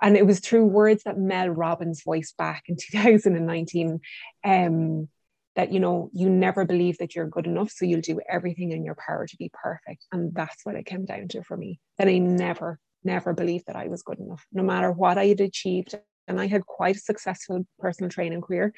and 0.01 0.17
it 0.17 0.25
was 0.25 0.39
through 0.39 0.65
words 0.65 1.03
that 1.03 1.17
Mel 1.17 1.49
Robbins 1.49 2.03
voiced 2.03 2.37
back 2.37 2.63
in 2.67 2.75
2019 2.91 3.99
um, 4.43 5.07
that 5.55 5.71
you 5.71 5.79
know 5.79 6.09
you 6.13 6.29
never 6.29 6.65
believe 6.65 6.97
that 6.97 7.15
you're 7.15 7.27
good 7.27 7.47
enough 7.47 7.71
so 7.71 7.85
you'll 7.85 8.01
do 8.01 8.19
everything 8.29 8.71
in 8.71 8.83
your 8.83 8.95
power 8.95 9.25
to 9.25 9.37
be 9.37 9.51
perfect. 9.53 10.05
And 10.11 10.33
that's 10.33 10.65
what 10.65 10.75
it 10.75 10.85
came 10.85 11.05
down 11.05 11.27
to 11.29 11.43
for 11.43 11.57
me 11.57 11.79
that 11.97 12.07
i 12.07 12.17
never 12.17 12.79
never 13.03 13.33
believed 13.33 13.65
that 13.67 13.75
i 13.75 13.87
was 13.87 14.01
good 14.03 14.19
enough 14.19 14.45
no 14.51 14.63
matter 14.63 14.91
what 14.91 15.17
i 15.17 15.27
had 15.27 15.41
achieved. 15.41 15.95
And 16.27 16.41
i 16.41 16.47
had 16.47 16.65
quite 16.65 16.95
a 16.95 16.99
successful 16.99 17.65
personal 17.79 18.09
training 18.09 18.41
career 18.41 18.73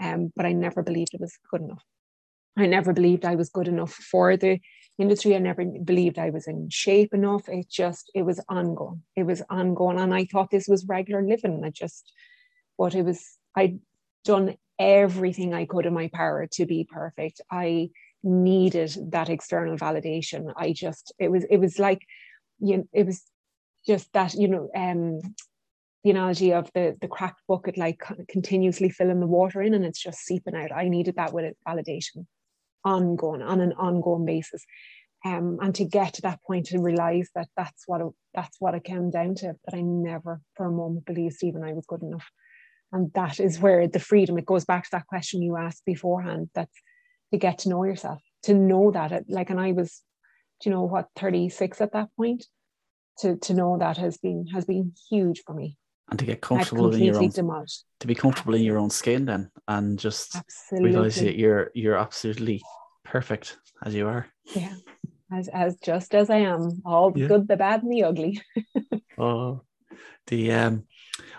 um, 0.00 0.32
but 0.34 0.46
i 0.46 0.52
never 0.52 0.82
believed 0.82 1.12
it 1.12 1.20
was 1.20 1.38
good 1.50 1.60
enough 1.60 1.82
i 2.56 2.66
never 2.66 2.92
believed 2.92 3.24
i 3.24 3.34
was 3.34 3.48
good 3.50 3.68
enough 3.68 3.92
for 3.92 4.36
the 4.36 4.60
industry. 4.98 5.34
I 5.34 5.38
never 5.38 5.64
believed 5.64 6.18
I 6.18 6.30
was 6.30 6.46
in 6.46 6.68
shape 6.70 7.12
enough. 7.12 7.48
It 7.48 7.68
just, 7.68 8.10
it 8.14 8.22
was 8.22 8.40
ongoing. 8.48 9.02
It 9.14 9.24
was 9.24 9.42
ongoing. 9.50 9.98
And 9.98 10.14
I 10.14 10.24
thought 10.24 10.50
this 10.50 10.68
was 10.68 10.86
regular 10.86 11.22
living. 11.22 11.62
I 11.64 11.70
just, 11.70 12.12
but 12.78 12.94
it 12.94 13.02
was, 13.02 13.22
I'd 13.54 13.80
done 14.24 14.56
everything 14.78 15.54
I 15.54 15.66
could 15.66 15.86
in 15.86 15.94
my 15.94 16.08
power 16.12 16.46
to 16.52 16.66
be 16.66 16.84
perfect. 16.90 17.40
I 17.50 17.90
needed 18.22 18.96
that 19.10 19.28
external 19.28 19.76
validation. 19.76 20.52
I 20.56 20.72
just, 20.72 21.12
it 21.18 21.30
was, 21.30 21.44
it 21.50 21.58
was 21.58 21.78
like, 21.78 22.02
you 22.58 22.78
know, 22.78 22.88
it 22.92 23.06
was 23.06 23.22
just 23.86 24.12
that, 24.14 24.34
you 24.34 24.48
know, 24.48 24.70
um, 24.74 25.20
the 26.04 26.10
analogy 26.10 26.52
of 26.52 26.70
the 26.72 26.96
the 27.00 27.08
cracked 27.08 27.42
bucket 27.48 27.76
like 27.76 28.00
continuously 28.28 28.88
filling 28.88 29.18
the 29.18 29.26
water 29.26 29.60
in 29.60 29.74
and 29.74 29.84
it's 29.84 30.00
just 30.00 30.20
seeping 30.20 30.54
out. 30.54 30.70
I 30.70 30.88
needed 30.88 31.16
that 31.16 31.32
with 31.32 31.52
validation 31.66 32.26
ongoing 32.86 33.42
on 33.42 33.60
an 33.60 33.74
ongoing 33.74 34.24
basis. 34.24 34.64
Um, 35.24 35.58
and 35.60 35.74
to 35.74 35.84
get 35.84 36.14
to 36.14 36.22
that 36.22 36.40
point 36.46 36.66
to 36.66 36.78
realize 36.80 37.30
that 37.34 37.48
that's 37.56 37.82
what 37.86 38.00
it, 38.00 38.06
that's 38.32 38.56
what 38.60 38.74
it 38.74 38.84
came 38.84 39.10
down 39.10 39.34
to 39.36 39.54
that 39.64 39.76
I 39.76 39.80
never 39.80 40.40
for 40.54 40.66
a 40.66 40.70
moment 40.70 41.04
believed 41.04 41.34
Stephen 41.34 41.64
I 41.64 41.72
was 41.72 41.86
good 41.86 42.02
enough 42.02 42.30
and 42.92 43.12
that 43.14 43.40
is 43.40 43.58
where 43.58 43.88
the 43.88 43.98
freedom 43.98 44.38
it 44.38 44.46
goes 44.46 44.64
back 44.64 44.84
to 44.84 44.90
that 44.92 45.06
question 45.06 45.42
you 45.42 45.56
asked 45.56 45.84
beforehand 45.84 46.48
that's 46.54 46.80
to 47.32 47.38
get 47.38 47.58
to 47.58 47.68
know 47.68 47.84
yourself 47.84 48.22
to 48.44 48.54
know 48.54 48.90
that 48.92 49.12
it, 49.12 49.24
like 49.28 49.50
and 49.50 49.60
I 49.60 49.72
was 49.72 50.02
do 50.60 50.70
you 50.70 50.76
know 50.76 50.84
what 50.84 51.08
36 51.16 51.80
at 51.80 51.92
that 51.92 52.08
point 52.16 52.44
to 53.18 53.36
to 53.36 53.54
know 53.54 53.78
that 53.78 53.96
has 53.96 54.18
been 54.18 54.46
has 54.54 54.64
been 54.64 54.92
huge 55.10 55.42
for 55.44 55.54
me 55.54 55.76
and 56.08 56.18
to 56.18 56.24
get 56.24 56.40
comfortable 56.40 56.94
in 56.94 57.02
your 57.02 57.16
own 57.16 57.28
demolished. 57.30 57.84
to 58.00 58.06
be 58.06 58.14
comfortable 58.14 58.54
in 58.54 58.62
your 58.62 58.78
own 58.78 58.90
skin 58.90 59.24
then 59.24 59.50
and 59.68 59.98
just 59.98 60.36
absolutely. 60.36 60.90
realize 60.90 61.16
that 61.16 61.36
you're 61.36 61.70
you're 61.74 61.96
absolutely 61.96 62.62
perfect 63.04 63.56
as 63.84 63.94
you 63.94 64.06
are 64.06 64.26
yeah 64.54 64.74
as 65.32 65.48
as 65.48 65.76
just 65.76 66.14
as 66.14 66.30
i 66.30 66.36
am 66.36 66.82
all 66.84 67.10
the 67.10 67.20
yeah. 67.20 67.28
good 67.28 67.48
the 67.48 67.56
bad 67.56 67.82
and 67.82 67.92
the 67.92 68.04
ugly 68.04 68.40
oh 69.18 69.60
the 70.26 70.52
um 70.52 70.84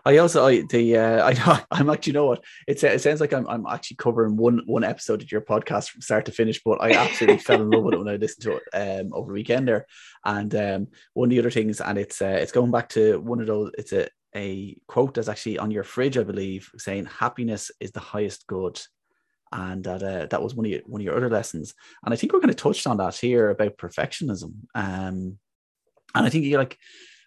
I 0.06 0.18
also 0.18 0.46
I 0.46 0.62
the 0.62 0.98
uh, 0.98 1.26
I 1.28 1.34
know 1.34 1.60
I'm 1.70 1.90
actually 1.90 2.12
you 2.12 2.14
know 2.14 2.26
what 2.28 2.44
it, 2.66 2.82
it 2.82 3.02
sounds 3.02 3.20
like 3.20 3.34
I'm 3.34 3.48
I'm 3.48 3.66
actually 3.68 3.98
covering 3.98 4.38
one 4.38 4.62
one 4.66 4.84
episode 4.84 5.22
of 5.22 5.32
your 5.32 5.42
podcast 5.42 5.90
from 5.90 6.02
start 6.02 6.26
to 6.26 6.32
finish, 6.32 6.62
but 6.64 6.82
I 6.82 6.94
absolutely 6.94 7.40
fell 7.40 7.62
in 7.62 7.70
love 7.70 7.84
with 7.84 7.96
it 7.96 7.98
when 7.98 8.08
I 8.08 8.16
listened 8.16 8.44
to 8.44 8.56
it 8.58 8.64
um 8.74 9.14
over 9.14 9.28
the 9.28 9.34
weekend 9.34 9.68
there. 9.68 9.86
And 10.24 10.54
um 10.56 10.88
one 11.14 11.28
of 11.28 11.32
the 11.32 11.40
other 11.40 11.52
things, 11.52 11.82
and 11.82 11.98
it's 11.98 12.22
uh, 12.22 12.40
it's 12.42 12.54
going 12.54 12.72
back 12.72 12.90
to 12.90 13.20
one 13.20 13.42
of 13.42 13.48
those. 13.48 13.72
It's 13.78 13.92
a 13.92 14.08
a 14.38 14.78
quote 14.88 15.16
that's 15.16 15.28
actually 15.28 15.58
on 15.58 15.72
your 15.72 15.84
fridge, 15.84 16.18
I 16.18 16.24
believe, 16.24 16.70
saying 16.78 17.06
happiness 17.06 17.72
is 17.80 17.92
the 17.92 18.00
highest 18.00 18.48
good. 18.48 18.80
And 19.52 19.84
that 19.86 20.04
uh, 20.04 20.26
that 20.28 20.44
was 20.44 20.56
one 20.56 20.66
of 20.66 20.72
your 20.72 20.82
one 20.86 21.02
of 21.02 21.06
your 21.06 21.16
other 21.16 21.30
lessons. 21.30 21.74
And 22.04 22.14
I 22.14 22.18
think 22.18 22.34
we're 22.34 22.40
going 22.40 22.50
to 22.50 22.54
touch 22.54 22.86
on 22.86 22.98
that 22.98 23.16
here 23.16 23.50
about 23.50 23.78
perfectionism. 23.78 24.54
Um, 24.76 25.40
and 26.14 26.26
I 26.26 26.30
think 26.30 26.46
you 26.46 26.58
like 26.58 26.78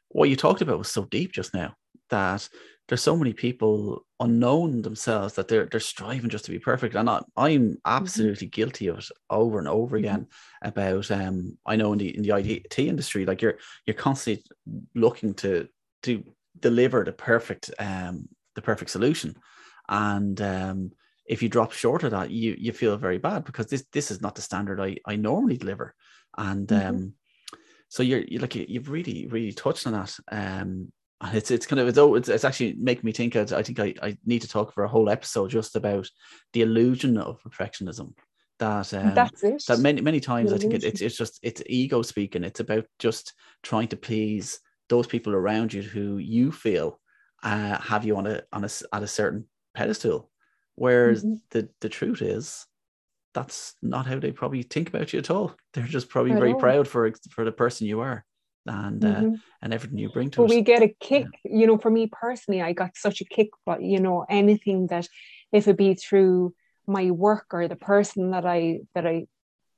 what 0.09 0.29
you 0.29 0.37
talked 0.37 0.61
about 0.61 0.79
was 0.79 0.91
so 0.91 1.05
deep 1.05 1.33
just 1.33 1.55
now 1.55 1.75
that 2.11 2.49
there's 2.89 3.03
so 3.03 3.17
many 3.17 3.33
people 3.33 4.05
unknown 4.19 4.83
themselves 4.83 5.35
that 5.35 5.47
they're 5.49 5.67
they're 5.67 5.81
striving 5.81 6.29
just 6.29 6.45
to 6.45 6.51
be 6.51 6.59
perfect. 6.59 6.97
And 6.97 7.09
I, 7.09 7.21
I'm 7.37 7.61
mm-hmm. 7.61 7.75
absolutely 7.87 8.49
mm-hmm. 8.49 8.61
guilty 8.61 8.89
of 8.89 8.99
it 8.99 9.09
over 9.31 9.59
and 9.59 9.69
over 9.69 9.97
mm-hmm. 9.97 10.05
again. 10.05 10.21
Mm-hmm. 10.21 10.69
About 10.69 11.11
um, 11.11 11.59
I 11.65 11.77
know 11.77 11.93
in 11.93 11.99
the 11.99 12.17
in 12.17 12.23
the 12.23 12.37
IT 12.37 12.79
industry, 12.79 13.25
like 13.25 13.41
you're 13.41 13.59
you're 13.87 13.95
constantly 13.95 14.45
looking 14.95 15.35
to 15.35 15.69
to 16.03 16.25
deliver 16.61 17.05
the 17.05 17.13
perfect 17.13 17.71
um 17.79 18.29
the 18.55 18.63
perfect 18.63 18.91
solution. 18.91 19.37
And 19.89 20.41
um 20.41 20.93
if 21.27 21.43
you 21.43 21.49
drop 21.49 21.73
short 21.73 22.03
of 22.03 22.13
that 22.13 22.31
you 22.31 22.57
you 22.59 22.73
feel 22.73 22.97
very 22.97 23.19
bad 23.19 23.45
because 23.45 23.67
this 23.67 23.85
this 23.93 24.11
is 24.11 24.21
not 24.21 24.35
the 24.35 24.43
standard 24.43 24.81
i 24.81 24.97
i 25.07 25.17
normally 25.17 25.57
deliver. 25.57 25.95
And 26.37 26.69
mm-hmm. 26.69 26.89
um 26.89 27.13
so 27.89 28.03
you're, 28.03 28.23
you're 28.23 28.41
like 28.41 28.55
you've 28.55 28.91
really 28.91 29.27
really 29.27 29.53
touched 29.53 29.87
on 29.87 29.93
that. 29.95 30.17
Um 30.31 30.93
and 31.23 31.37
it's 31.37 31.51
it's 31.51 31.67
kind 31.67 31.81
of 31.81 31.89
it's 31.89 31.99
oh 31.99 32.15
it's, 32.15 32.29
it's 32.29 32.45
actually 32.45 32.75
making 32.79 33.05
me 33.05 33.13
think 33.13 33.37
I, 33.37 33.43
I 33.43 33.63
think 33.63 33.79
I, 33.79 33.95
I 34.03 34.17
need 34.25 34.43
to 34.43 34.49
talk 34.49 34.73
for 34.73 34.85
a 34.85 34.89
whole 34.89 35.11
episode 35.11 35.51
just 35.51 35.77
about 35.77 36.09
the 36.53 36.63
illusion 36.63 37.19
of 37.19 37.43
perfectionism 37.43 38.15
that 38.61 38.95
um, 38.95 39.15
that's 39.15 39.43
it. 39.43 39.65
that 39.67 39.81
many 39.81 40.01
many 40.01 40.21
times 40.21 40.53
I 40.53 40.59
think 40.59 40.75
it, 40.75 40.85
it's 40.85 41.01
it's 41.01 41.17
just 41.17 41.41
it's 41.43 41.63
ego 41.67 42.03
speaking. 42.03 42.45
It's 42.45 42.61
about 42.61 42.85
just 42.99 43.33
trying 43.63 43.89
to 43.89 43.97
please 43.97 44.61
those 44.91 45.07
people 45.07 45.35
around 45.35 45.73
you 45.73 45.81
who 45.81 46.19
you 46.19 46.53
feel 46.53 47.01
uh, 47.43 47.79
have 47.79 48.05
you 48.05 48.17
on 48.17 48.27
a 48.27 48.43
on 48.53 48.65
a 48.65 48.69
at 48.93 49.03
a 49.03 49.07
certain 49.07 49.47
pedestal 49.75 50.31
whereas 50.75 51.25
mm-hmm. 51.25 51.35
the 51.53 51.69
the 51.81 51.89
truth 51.89 52.21
is 52.21 52.67
that's 53.33 53.75
not 53.81 54.07
how 54.07 54.19
they 54.19 54.33
probably 54.33 54.63
think 54.63 54.89
about 54.89 55.13
you 55.13 55.21
at 55.21 55.31
all 55.31 55.55
they're 55.73 55.85
just 55.85 56.09
probably 56.09 56.33
very 56.33 56.55
proud 56.55 56.87
for 56.87 57.11
for 57.31 57.45
the 57.45 57.53
person 57.53 57.87
you 57.87 58.01
are 58.01 58.25
and 58.67 59.05
uh, 59.05 59.09
mm-hmm. 59.09 59.35
uh, 59.35 59.39
and 59.63 59.73
everything 59.73 59.99
you 59.99 60.11
bring 60.11 60.31
to 60.31 60.45
us. 60.45 60.51
we 60.51 60.61
get 60.61 60.83
a 60.83 60.95
kick 61.01 61.27
yeah. 61.45 61.59
you 61.59 61.67
know 61.67 61.79
for 61.79 61.91
me 61.91 62.11
personally 62.13 62.61
i 62.61 62.73
got 62.73 62.91
such 62.97 63.21
a 63.21 63.25
kick 63.25 63.49
but 63.65 63.83
you 63.83 64.01
know 64.01 64.27
anything 64.29 64.87
that 64.89 65.09
if 65.53 65.67
it 65.69 65.79
be 65.79 65.95
through 65.95 66.53
my 66.87 67.11
work 67.11 67.47
or 67.53 67.69
the 67.69 67.77
person 67.77 68.33
that 68.33 68.45
i 68.45 68.81
that 68.95 69.07
i 69.07 69.27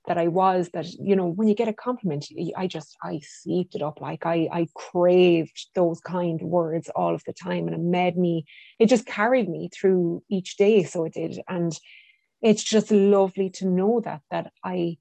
that 0.07 0.19
i 0.19 0.29
was 0.29 0.71
that 0.73 0.87
you 0.93 1.15
know 1.15 1.27
when 1.27 1.49
you 1.49 1.55
get 1.55 1.69
a 1.69 1.73
compliment 1.73 2.27
i 2.57 2.67
just 2.67 2.97
i 3.03 3.21
seeped 3.23 3.75
it 3.75 3.83
up 3.83 4.01
like 4.01 4.27
i 4.27 4.49
i 4.53 4.67
craved 4.75 5.69
those 5.75 6.01
kind 6.01 6.41
words 6.43 6.89
all 6.95 7.15
of 7.15 7.23
the 7.25 7.33
time 7.33 7.67
and 7.67 7.75
it 7.75 7.81
made 7.81 8.17
me 8.17 8.45
it 8.79 8.87
just 8.87 9.07
carried 9.07 9.49
me 9.49 9.69
through 9.73 10.23
each 10.29 10.57
day 10.57 10.83
so 10.83 11.05
it 11.05 11.15
did 11.15 11.41
and 11.49 11.79
it's 12.41 12.63
just 12.63 12.91
lovely 12.91 13.51
to 13.51 13.67
know 13.67 14.01
that 14.01 14.21
that 14.31 14.53
i 14.65 14.97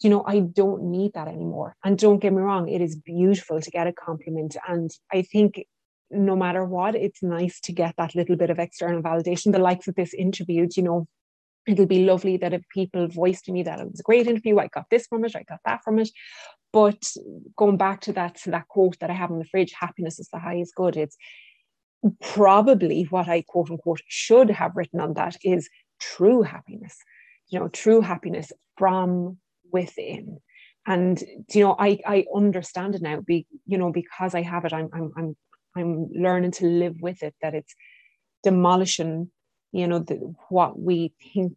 you 0.00 0.10
know, 0.10 0.22
I 0.26 0.40
don't 0.40 0.84
need 0.84 1.14
that 1.14 1.28
anymore. 1.28 1.76
And 1.84 1.98
don't 1.98 2.20
get 2.20 2.32
me 2.32 2.40
wrong, 2.40 2.68
it 2.68 2.80
is 2.80 2.96
beautiful 2.96 3.60
to 3.60 3.70
get 3.70 3.86
a 3.86 3.92
compliment. 3.92 4.56
And 4.66 4.90
I 5.12 5.22
think 5.22 5.64
no 6.10 6.36
matter 6.36 6.64
what, 6.64 6.94
it's 6.94 7.22
nice 7.22 7.60
to 7.60 7.72
get 7.72 7.94
that 7.98 8.14
little 8.14 8.36
bit 8.36 8.50
of 8.50 8.58
external 8.58 9.02
validation. 9.02 9.52
The 9.52 9.58
likes 9.58 9.88
of 9.88 9.96
this 9.96 10.14
interview, 10.14 10.68
you 10.76 10.82
know, 10.82 11.08
it'll 11.68 11.86
be 11.86 12.04
lovely 12.04 12.36
that 12.38 12.54
if 12.54 12.62
people 12.70 13.06
voice 13.08 13.42
to 13.42 13.52
me 13.52 13.62
that 13.62 13.80
it 13.80 13.90
was 13.90 14.00
a 14.00 14.04
great 14.04 14.26
interview, 14.26 14.58
I 14.58 14.68
got 14.68 14.86
this 14.90 15.06
from 15.06 15.24
it, 15.24 15.36
I 15.36 15.42
got 15.42 15.60
that 15.64 15.84
from 15.84 15.98
it. 15.98 16.10
But 16.72 17.12
going 17.56 17.76
back 17.76 18.00
to 18.02 18.12
that 18.14 18.36
to 18.42 18.50
that 18.50 18.68
quote 18.68 18.98
that 19.00 19.10
I 19.10 19.14
have 19.14 19.30
in 19.30 19.38
the 19.38 19.44
fridge, 19.44 19.72
happiness 19.78 20.18
is 20.18 20.28
the 20.32 20.38
highest 20.38 20.74
good. 20.74 20.96
It's 20.96 21.16
probably 22.20 23.04
what 23.04 23.28
I 23.28 23.42
quote 23.42 23.70
unquote 23.70 24.00
should 24.08 24.50
have 24.50 24.76
written 24.76 25.00
on 25.00 25.14
that 25.14 25.36
is 25.44 25.68
true 26.00 26.42
happiness. 26.42 26.96
You 27.48 27.60
know, 27.60 27.68
true 27.68 28.00
happiness 28.00 28.52
from 28.76 29.38
within 29.72 30.38
and 30.86 31.22
you 31.52 31.62
know 31.62 31.76
i 31.78 31.98
i 32.06 32.24
understand 32.34 32.94
it 32.94 33.02
now 33.02 33.20
be 33.20 33.46
you 33.66 33.76
know 33.76 33.92
because 33.92 34.34
i 34.34 34.40
have 34.40 34.64
it 34.64 34.72
i'm 34.72 34.88
i'm 34.94 35.12
i'm, 35.16 35.36
I'm 35.76 36.08
learning 36.12 36.52
to 36.52 36.66
live 36.66 36.96
with 37.00 37.22
it 37.22 37.34
that 37.42 37.54
it's 37.54 37.74
demolishing 38.42 39.30
you 39.72 39.86
know 39.86 39.98
the, 39.98 40.14
what 40.48 40.78
we 40.78 41.12
think 41.32 41.56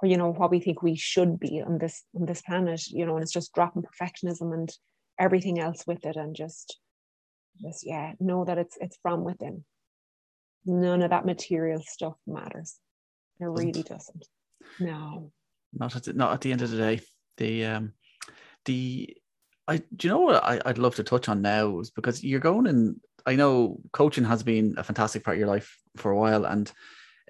or 0.00 0.08
you 0.08 0.16
know 0.16 0.32
what 0.32 0.50
we 0.50 0.60
think 0.60 0.82
we 0.82 0.94
should 0.94 1.38
be 1.40 1.62
on 1.64 1.78
this 1.78 2.04
on 2.14 2.26
this 2.26 2.42
planet 2.42 2.86
you 2.88 3.04
know 3.04 3.14
and 3.14 3.22
it's 3.22 3.32
just 3.32 3.52
dropping 3.54 3.82
perfectionism 3.82 4.54
and 4.54 4.70
everything 5.18 5.58
else 5.58 5.84
with 5.86 6.04
it 6.04 6.16
and 6.16 6.36
just 6.36 6.78
just 7.60 7.86
yeah 7.86 8.12
know 8.20 8.44
that 8.44 8.58
it's 8.58 8.76
it's 8.80 8.98
from 9.02 9.24
within. 9.24 9.64
None 10.64 11.02
of 11.02 11.10
that 11.10 11.26
material 11.26 11.82
stuff 11.84 12.14
matters. 12.26 12.76
It 13.40 13.44
really 13.44 13.82
doesn't. 13.82 14.26
No. 14.80 15.32
Not 15.72 15.96
at 15.96 16.04
the, 16.04 16.12
not 16.12 16.32
at 16.32 16.40
the 16.40 16.52
end 16.52 16.62
of 16.62 16.70
the 16.70 16.76
day. 16.76 17.00
The 17.36 17.64
um 17.66 17.92
the 18.64 19.16
I 19.66 19.78
do 19.94 20.08
you 20.08 20.14
know 20.14 20.20
what 20.20 20.42
I, 20.42 20.60
I'd 20.64 20.78
love 20.78 20.96
to 20.96 21.04
touch 21.04 21.28
on 21.28 21.42
now 21.42 21.80
is 21.80 21.90
because 21.90 22.24
you're 22.24 22.40
going 22.40 22.66
and 22.66 22.96
I 23.26 23.36
know 23.36 23.80
coaching 23.92 24.24
has 24.24 24.42
been 24.42 24.74
a 24.78 24.84
fantastic 24.84 25.24
part 25.24 25.36
of 25.36 25.38
your 25.38 25.48
life 25.48 25.78
for 25.96 26.10
a 26.10 26.16
while 26.16 26.44
and 26.44 26.70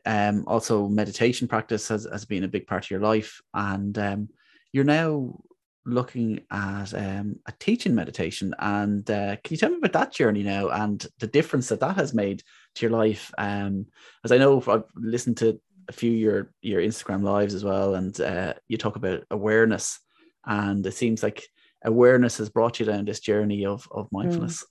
um 0.06 0.44
also 0.46 0.88
meditation 0.88 1.48
practice 1.48 1.88
has, 1.88 2.06
has 2.10 2.24
been 2.24 2.44
a 2.44 2.48
big 2.48 2.66
part 2.66 2.84
of 2.84 2.90
your 2.90 3.00
life 3.00 3.40
and 3.54 3.98
um 3.98 4.28
you're 4.72 4.84
now 4.84 5.38
looking 5.86 6.40
at 6.50 6.92
um, 6.92 7.36
a 7.46 7.52
teaching 7.58 7.94
meditation 7.94 8.54
and 8.58 9.10
uh, 9.10 9.36
can 9.42 9.54
you 9.54 9.56
tell 9.56 9.70
me 9.70 9.78
about 9.78 9.92
that 9.94 10.12
journey 10.12 10.42
now 10.42 10.68
and 10.68 11.06
the 11.18 11.26
difference 11.26 11.68
that 11.68 11.80
that 11.80 11.96
has 11.96 12.12
made 12.12 12.42
to 12.74 12.82
your 12.82 12.90
life 12.90 13.32
um 13.38 13.86
as 14.22 14.30
i 14.30 14.36
know 14.36 14.62
i've 14.68 14.84
listened 14.96 15.36
to 15.38 15.58
a 15.88 15.92
few 15.92 16.10
your 16.10 16.52
your 16.60 16.80
Instagram 16.80 17.22
lives 17.22 17.54
as 17.54 17.64
well, 17.64 17.94
and 17.94 18.20
uh, 18.20 18.54
you 18.68 18.76
talk 18.76 18.96
about 18.96 19.24
awareness, 19.30 19.98
and 20.46 20.86
it 20.86 20.94
seems 20.94 21.22
like 21.22 21.48
awareness 21.84 22.38
has 22.38 22.50
brought 22.50 22.78
you 22.78 22.86
down 22.86 23.04
this 23.04 23.20
journey 23.20 23.64
of 23.64 23.88
of 23.90 24.08
mindfulness. 24.12 24.62
Mm. 24.62 24.66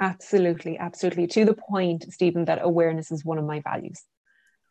Absolutely, 0.00 0.78
absolutely. 0.78 1.26
To 1.28 1.44
the 1.44 1.54
point, 1.54 2.12
Stephen, 2.12 2.46
that 2.46 2.60
awareness 2.62 3.12
is 3.12 3.24
one 3.24 3.38
of 3.38 3.44
my 3.44 3.60
values. 3.60 4.02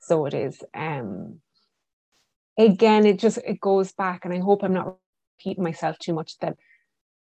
So 0.02 0.26
it 0.26 0.34
is. 0.34 0.62
Um, 0.74 1.40
again, 2.58 3.06
it 3.06 3.20
just 3.20 3.38
it 3.38 3.60
goes 3.60 3.92
back, 3.92 4.26
and 4.26 4.34
I 4.34 4.40
hope 4.40 4.64
I'm 4.64 4.74
not 4.74 4.98
repeating 5.40 5.64
myself 5.64 5.98
too 6.00 6.14
much. 6.14 6.38
That 6.40 6.58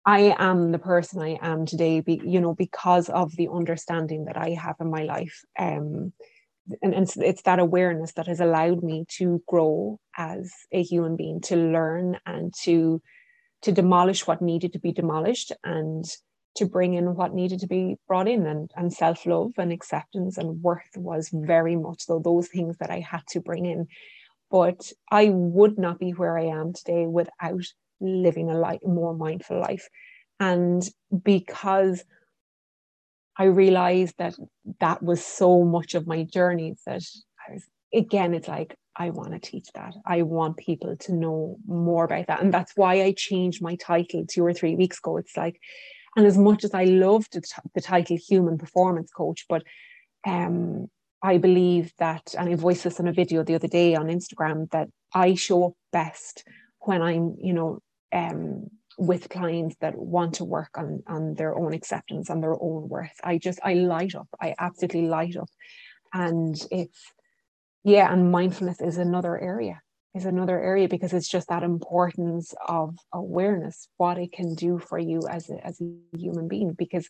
I 0.07 0.35
am 0.39 0.73
the 0.73 0.79
person 0.79 1.23
I 1.23 1.39
am 1.41 1.67
today, 1.67 2.01
be, 2.01 2.21
you 2.25 2.41
know, 2.41 2.55
because 2.55 3.09
of 3.09 3.35
the 3.37 3.49
understanding 3.49 4.27
that 4.27 4.37
I 4.37 4.51
have 4.51 4.77
in 4.81 4.91
my 4.91 5.03
life. 5.03 5.43
Um, 5.59 6.13
and, 6.83 6.95
and 6.95 7.05
it's, 7.05 7.17
it's 7.17 7.43
that 7.43 7.59
awareness 7.59 8.13
that 8.15 8.27
has 8.27 8.41
allowed 8.41 8.83
me 8.83 9.05
to 9.19 9.43
grow 9.47 9.99
as 10.17 10.53
a 10.73 10.83
human 10.83 11.17
being 11.17 11.41
to 11.43 11.57
learn 11.57 12.19
and 12.27 12.53
to 12.63 13.03
to 13.63 13.73
demolish 13.73 14.27
what 14.27 14.43
needed 14.43 14.75
to 14.75 14.79
be 14.79 14.93
demolished 14.93 15.51
and 15.65 16.05
to 16.57 16.67
bring 16.67 16.95
in 16.95 17.15
what 17.15 17.35
needed 17.35 17.61
to 17.61 17.67
be 17.67 17.97
brought 18.07 18.29
in 18.29 18.47
and, 18.47 18.71
and 18.77 18.93
self-love 18.93 19.53
and 19.59 19.73
acceptance 19.73 20.39
and 20.39 20.63
worth 20.63 20.97
was 20.97 21.29
very 21.33 21.77
much 21.77 22.03
so 22.03 22.19
those 22.19 22.49
things 22.49 22.77
that 22.79 22.91
I 22.91 23.01
had 23.01 23.23
to 23.31 23.41
bring 23.41 23.67
in. 23.67 23.89
But 24.51 24.93
I 25.11 25.31
would 25.31 25.79
not 25.79 25.99
be 25.99 26.13
where 26.13 26.39
I 26.39 26.45
am 26.45 26.73
today 26.73 27.07
without 27.07 27.65
living 28.01 28.51
a 28.51 28.59
life, 28.59 28.81
more 28.85 29.15
mindful 29.15 29.61
life. 29.61 29.89
And 30.39 30.83
because 31.23 32.05
I 33.37 33.45
realized 33.45 34.15
that 34.19 34.35
that 34.81 35.03
was 35.03 35.25
so 35.25 35.65
much 35.65 35.95
of 35.95 36.07
my 36.07 36.23
journey 36.23 36.77
that 36.87 37.03
I 37.49 37.53
was, 37.53 37.65
again, 37.93 38.33
it's 38.35 38.47
like, 38.47 38.77
I 38.97 39.11
want 39.11 39.33
to 39.33 39.41
teach 39.41 39.73
that. 39.75 39.95
I 40.07 40.23
want 40.23 40.57
people 40.57 40.95
to 40.97 41.13
know 41.13 41.57
more 41.67 42.05
about 42.05 42.29
that. 42.29 42.43
And 42.43 42.55
that's 42.55 42.77
why 42.77 43.03
I 43.03 43.13
changed 43.17 43.61
my 43.61 43.75
title 43.75 44.25
two 44.25 44.47
or 44.47 44.53
three 44.53 44.77
weeks 44.77 44.99
ago. 44.99 45.17
It's 45.17 45.37
like, 45.37 45.61
and 46.17 46.27
as 46.27 46.39
much 46.39 46.65
as 46.65 46.75
I 46.75 46.85
loved 46.85 47.33
the, 47.33 47.41
t- 47.41 47.71
the 47.75 47.81
title 47.81 48.17
human 48.17 48.59
performance 48.59 49.11
coach, 49.11 49.47
but 49.49 49.63
um, 50.27 50.89
I 51.23 51.39
believe 51.39 51.93
that, 51.99 52.35
and 52.39 52.49
I 52.49 52.55
voiced 52.55 52.85
this 52.85 53.01
in 53.01 53.09
a 53.09 53.13
video 53.13 53.43
the 53.43 53.55
other 53.55 53.69
day 53.69 53.95
on 53.95 54.07
Instagram, 54.07 54.71
that 54.71 54.89
I 55.15 55.35
show 55.35 55.65
up 55.65 55.73
best 55.93 56.45
when 56.81 57.03
I'm, 57.03 57.37
you 57.41 57.53
know, 57.53 57.79
um, 58.13 58.69
with 58.99 59.29
clients 59.29 59.77
that 59.81 59.97
want 59.99 60.35
to 60.35 60.45
work 60.45 60.71
on 60.77 61.03
on 61.09 61.35
their 61.35 61.57
own 61.57 61.73
acceptance 61.73 62.31
and 62.31 62.43
their 62.43 62.55
own 62.55 62.89
worth. 62.89 63.19
I 63.25 63.39
just 63.39 63.59
i 63.65 63.75
light 63.75 64.15
up. 64.15 64.29
I 64.41 64.55
absolutely 64.59 65.09
light 65.09 65.37
up. 65.37 65.49
And 66.13 66.55
it's 66.71 67.01
yeah 67.83 68.13
and 68.13 68.31
mindfulness 68.31 68.81
is 68.81 68.99
another 68.99 69.37
area 69.39 69.83
is 70.15 70.25
another 70.25 70.61
area 70.61 70.89
because 70.89 71.13
it's 71.13 71.29
just 71.29 71.49
that 71.49 71.63
importance 71.63 72.55
of 72.69 72.97
awareness 73.13 73.89
what 73.97 74.17
it 74.19 74.33
can 74.33 74.55
do 74.55 74.79
for 74.79 74.99
you 74.99 75.21
as 75.29 75.51
a, 75.51 75.67
as 75.67 75.81
a 75.81 76.17
human 76.17 76.47
being 76.47 76.73
because 76.73 77.09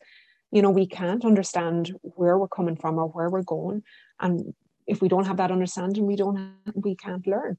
you 0.51 0.63
know 0.63 0.71
we 0.71 0.87
can't 0.87 1.25
understand 1.25 1.93
where 2.03 2.39
we're 2.39 2.49
coming 2.49 2.77
from 2.77 2.99
or 2.99 3.07
where 3.09 3.29
we're 3.29 3.43
going. 3.43 3.83
And 4.21 4.55
if 4.87 5.03
we 5.03 5.09
don't 5.09 5.27
have 5.27 5.37
that 5.39 5.51
understanding 5.51 6.07
we 6.07 6.17
don't 6.17 6.37
have, 6.37 6.75
we 6.75 6.97
can't 6.97 7.27
learn. 7.27 7.59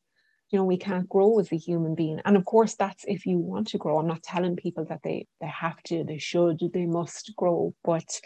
You 0.50 0.60
know 0.60 0.66
we 0.66 0.78
can't 0.78 1.10
grow 1.10 1.40
as 1.40 1.52
a 1.52 1.58
human 1.58 1.96
being. 1.96 2.22
And 2.26 2.36
of 2.38 2.46
course 2.46 2.76
that's 2.76 3.04
if 3.08 3.26
you 3.26 3.38
want 3.38 3.68
to 3.70 3.78
grow. 3.78 4.00
I'm 4.00 4.08
not 4.08 4.24
telling 4.24 4.56
people 4.56 4.86
that 4.86 5.02
they 5.04 5.28
they 5.42 5.48
have 5.48 5.82
to 5.84 6.04
they 6.04 6.18
should 6.18 6.60
they 6.74 6.86
must 6.86 7.34
grow 7.36 7.74
but 7.84 8.20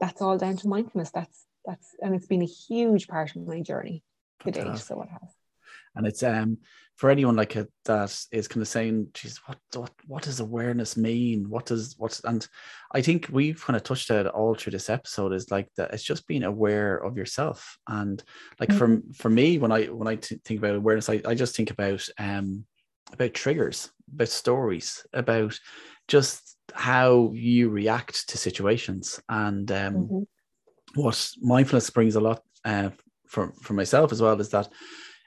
that's 0.00 0.20
all 0.20 0.36
down 0.36 0.56
to 0.58 0.68
mindfulness. 0.68 1.12
That's 1.12 1.46
that's 1.64 1.94
and 2.02 2.14
it's 2.14 2.26
been 2.26 2.42
a 2.42 2.46
huge 2.46 3.06
part 3.08 3.34
of 3.34 3.46
my 3.46 3.60
journey 3.60 4.02
to 4.40 4.50
today 4.50 4.76
so 4.76 5.00
it 5.02 5.08
has 5.08 5.30
and 5.94 6.06
it's 6.06 6.22
um 6.22 6.58
for 6.96 7.10
anyone 7.10 7.36
like 7.36 7.56
a, 7.56 7.66
that 7.84 8.16
is 8.30 8.48
kind 8.48 8.62
of 8.62 8.68
saying 8.68 9.08
geez 9.14 9.40
what, 9.46 9.58
what 9.74 9.90
what 10.06 10.22
does 10.22 10.40
awareness 10.40 10.96
mean 10.96 11.48
what 11.48 11.66
does 11.66 11.94
what's 11.98 12.22
and 12.24 12.46
i 12.92 13.00
think 13.00 13.28
we've 13.30 13.64
kind 13.64 13.76
of 13.76 13.82
touched 13.82 14.10
it 14.10 14.26
all 14.26 14.54
through 14.54 14.70
this 14.70 14.90
episode 14.90 15.32
is 15.32 15.50
like 15.50 15.68
that 15.76 15.92
it's 15.92 16.02
just 16.02 16.26
being 16.26 16.44
aware 16.44 16.96
of 16.96 17.16
yourself 17.16 17.78
and 17.88 18.22
like 18.60 18.68
mm-hmm. 18.68 19.00
for 19.00 19.14
for 19.14 19.30
me 19.30 19.58
when 19.58 19.72
i 19.72 19.86
when 19.86 20.08
I 20.08 20.16
t- 20.16 20.40
think 20.44 20.58
about 20.58 20.76
awareness 20.76 21.08
I, 21.08 21.20
I 21.26 21.34
just 21.34 21.56
think 21.56 21.70
about 21.70 22.06
um 22.18 22.64
about 23.12 23.34
triggers 23.34 23.90
about 24.14 24.28
stories 24.28 25.04
about 25.12 25.58
just 26.08 26.56
how 26.72 27.32
you 27.34 27.68
react 27.68 28.28
to 28.28 28.38
situations 28.38 29.20
and 29.28 29.70
um 29.72 29.94
mm-hmm. 29.94 31.00
what 31.00 31.30
mindfulness 31.40 31.90
brings 31.90 32.16
a 32.16 32.20
lot 32.20 32.42
uh, 32.64 32.90
for 33.26 33.52
for 33.60 33.72
myself 33.72 34.12
as 34.12 34.22
well 34.22 34.38
is 34.40 34.50
that 34.50 34.68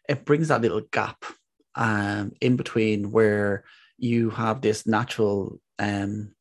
it 0.08 0.26
brings 0.26 0.48
that 0.50 0.62
little 0.62 0.82
gap 0.91 1.24
um, 1.76 2.32
in 2.41 2.56
between 2.56 3.12
where 3.12 3.63
you 3.98 4.30
have 4.30 4.62
this 4.62 4.86
natural 4.86 5.60
um 5.80 6.34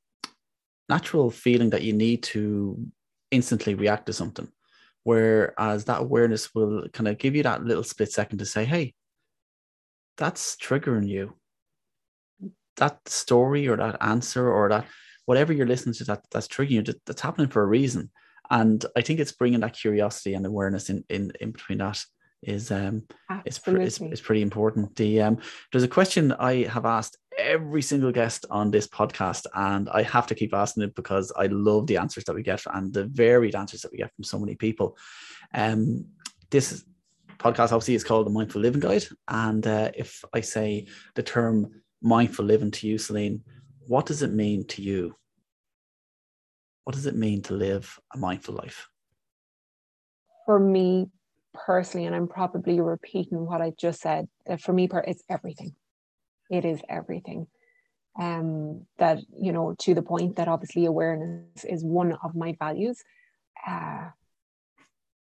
natural 0.88 1.30
feeling 1.30 1.70
that 1.70 1.82
you 1.82 1.92
need 1.92 2.22
to 2.22 2.86
instantly 3.30 3.74
react 3.74 4.06
to 4.06 4.12
something. 4.12 4.48
Whereas 5.02 5.84
that 5.84 6.00
awareness 6.00 6.54
will 6.54 6.88
kind 6.92 7.08
of 7.08 7.18
give 7.18 7.34
you 7.34 7.42
that 7.42 7.64
little 7.64 7.84
split 7.84 8.12
second 8.12 8.38
to 8.38 8.46
say 8.46 8.64
hey 8.64 8.94
that's 10.16 10.56
triggering 10.56 11.08
you. 11.08 11.34
That 12.76 13.08
story 13.08 13.66
or 13.68 13.76
that 13.76 13.96
answer 14.00 14.48
or 14.48 14.68
that 14.68 14.86
whatever 15.26 15.52
you're 15.52 15.66
listening 15.66 15.94
to 15.94 16.04
that 16.04 16.24
that's 16.30 16.48
triggering 16.48 16.70
you 16.70 16.94
that's 17.06 17.20
happening 17.20 17.48
for 17.48 17.62
a 17.62 17.66
reason. 17.66 18.10
And 18.50 18.84
i 18.96 19.00
think 19.00 19.20
it's 19.20 19.32
bringing 19.32 19.60
that 19.60 19.74
curiosity 19.74 20.34
and 20.34 20.46
awareness 20.46 20.90
in 20.90 21.04
in, 21.08 21.32
in 21.40 21.50
between 21.52 21.78
that 21.78 22.04
is 22.46 22.70
um 22.70 23.02
it's, 23.44 23.58
pre- 23.58 23.84
it's, 23.84 24.00
it's 24.00 24.20
pretty 24.20 24.42
important. 24.42 24.94
The 24.96 25.22
um 25.22 25.38
there's 25.72 25.84
a 25.84 25.88
question 25.88 26.32
i 26.32 26.64
have 26.64 26.84
asked 26.84 27.18
every 27.36 27.82
single 27.82 28.12
guest 28.12 28.46
on 28.48 28.70
this 28.70 28.86
podcast 28.86 29.44
and 29.54 29.88
i 29.88 30.02
have 30.02 30.26
to 30.28 30.36
keep 30.36 30.54
asking 30.54 30.84
it 30.84 30.94
because 30.94 31.32
i 31.36 31.46
love 31.46 31.86
the 31.88 31.96
answers 31.96 32.24
that 32.24 32.34
we 32.34 32.42
get 32.42 32.62
and 32.74 32.92
the 32.92 33.06
varied 33.06 33.56
answers 33.56 33.80
that 33.82 33.90
we 33.90 33.98
get 33.98 34.14
from 34.14 34.24
so 34.24 34.38
many 34.38 34.54
people. 34.54 34.96
Um 35.52 36.06
this 36.50 36.84
podcast 37.38 37.72
obviously 37.72 37.94
is 37.94 38.04
called 38.04 38.26
the 38.26 38.30
mindful 38.30 38.60
living 38.60 38.80
guide 38.80 39.04
and 39.28 39.66
uh, 39.66 39.90
if 39.94 40.24
i 40.32 40.40
say 40.40 40.86
the 41.16 41.22
term 41.22 41.82
mindful 42.00 42.44
living 42.44 42.70
to 42.70 42.86
you 42.86 42.96
celine 42.96 43.42
what 43.86 44.06
does 44.06 44.22
it 44.22 44.32
mean 44.32 44.66
to 44.68 44.82
you? 44.82 45.14
What 46.84 46.94
does 46.94 47.06
it 47.06 47.16
mean 47.16 47.42
to 47.42 47.54
live 47.54 47.98
a 48.14 48.18
mindful 48.18 48.54
life? 48.54 48.88
For 50.46 50.58
me 50.58 51.10
personally, 51.54 52.06
and 52.06 52.14
I'm 52.14 52.28
probably 52.28 52.80
repeating 52.80 53.46
what 53.46 53.62
I 53.62 53.72
just 53.78 54.00
said, 54.00 54.28
that 54.46 54.60
for 54.60 54.72
me, 54.72 54.88
it's 55.06 55.22
everything. 55.30 55.74
It 56.50 56.64
is 56.64 56.80
everything. 56.88 57.46
Um, 58.20 58.86
that, 58.98 59.18
you 59.40 59.52
know, 59.52 59.74
to 59.80 59.94
the 59.94 60.02
point 60.02 60.36
that 60.36 60.46
obviously 60.46 60.84
awareness 60.84 61.64
is 61.64 61.82
one 61.82 62.16
of 62.22 62.34
my 62.34 62.54
values. 62.58 63.02
Uh, 63.66 64.10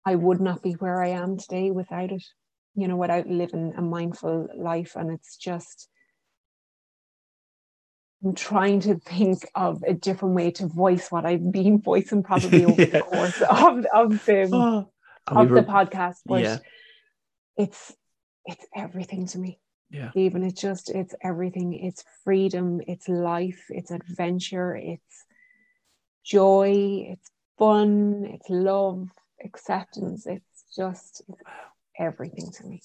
I 0.06 0.16
would 0.16 0.42
not 0.42 0.62
be 0.62 0.74
where 0.74 1.02
I 1.02 1.10
am 1.10 1.38
today 1.38 1.72
without 1.72 2.12
it, 2.12 2.24
you 2.76 2.88
know, 2.88 2.98
without 2.98 3.28
living 3.28 3.74
a 3.78 3.82
mindful 3.82 4.50
life. 4.56 4.96
And 4.96 5.12
it's 5.12 5.38
just, 5.38 5.88
I'm 8.24 8.36
trying 8.36 8.82
to 8.82 8.96
think 8.96 9.40
of 9.56 9.84
a 9.88 9.94
different 9.94 10.36
way 10.36 10.52
to 10.52 10.68
voice 10.68 11.10
what 11.10 11.26
I've 11.26 11.52
been 11.52 11.82
voicing 11.82 12.22
probably 12.22 12.66
over 12.66 12.82
yeah. 12.82 12.88
the 12.90 13.02
course 13.02 13.42
of, 13.42 13.86
of 13.94 14.26
the, 14.26 14.88
of 15.28 15.50
the 15.50 15.64
podcast, 15.64 16.18
but 16.26 16.44
yeah. 16.44 16.58
it's 17.58 17.94
it's 18.46 18.66
everything 18.76 19.28
to 19.28 19.40
me. 19.40 19.60
Yeah. 19.90 20.12
Even 20.16 20.44
it's 20.44 20.62
just 20.62 20.90
it's 20.90 21.14
everything. 21.24 21.74
It's 21.74 22.04
freedom, 22.24 22.82
it's 22.88 23.08
life, 23.08 23.66
it's 23.70 23.92
adventure, 23.92 24.76
it's 24.76 25.26
joy, 26.26 27.08
it's 27.12 27.30
fun, 27.58 28.26
it's 28.26 28.50
love, 28.50 29.10
acceptance. 29.44 30.26
It's 30.26 30.66
just 30.76 31.22
it's 31.30 31.42
everything 32.00 32.52
to 32.52 32.66
me. 32.66 32.82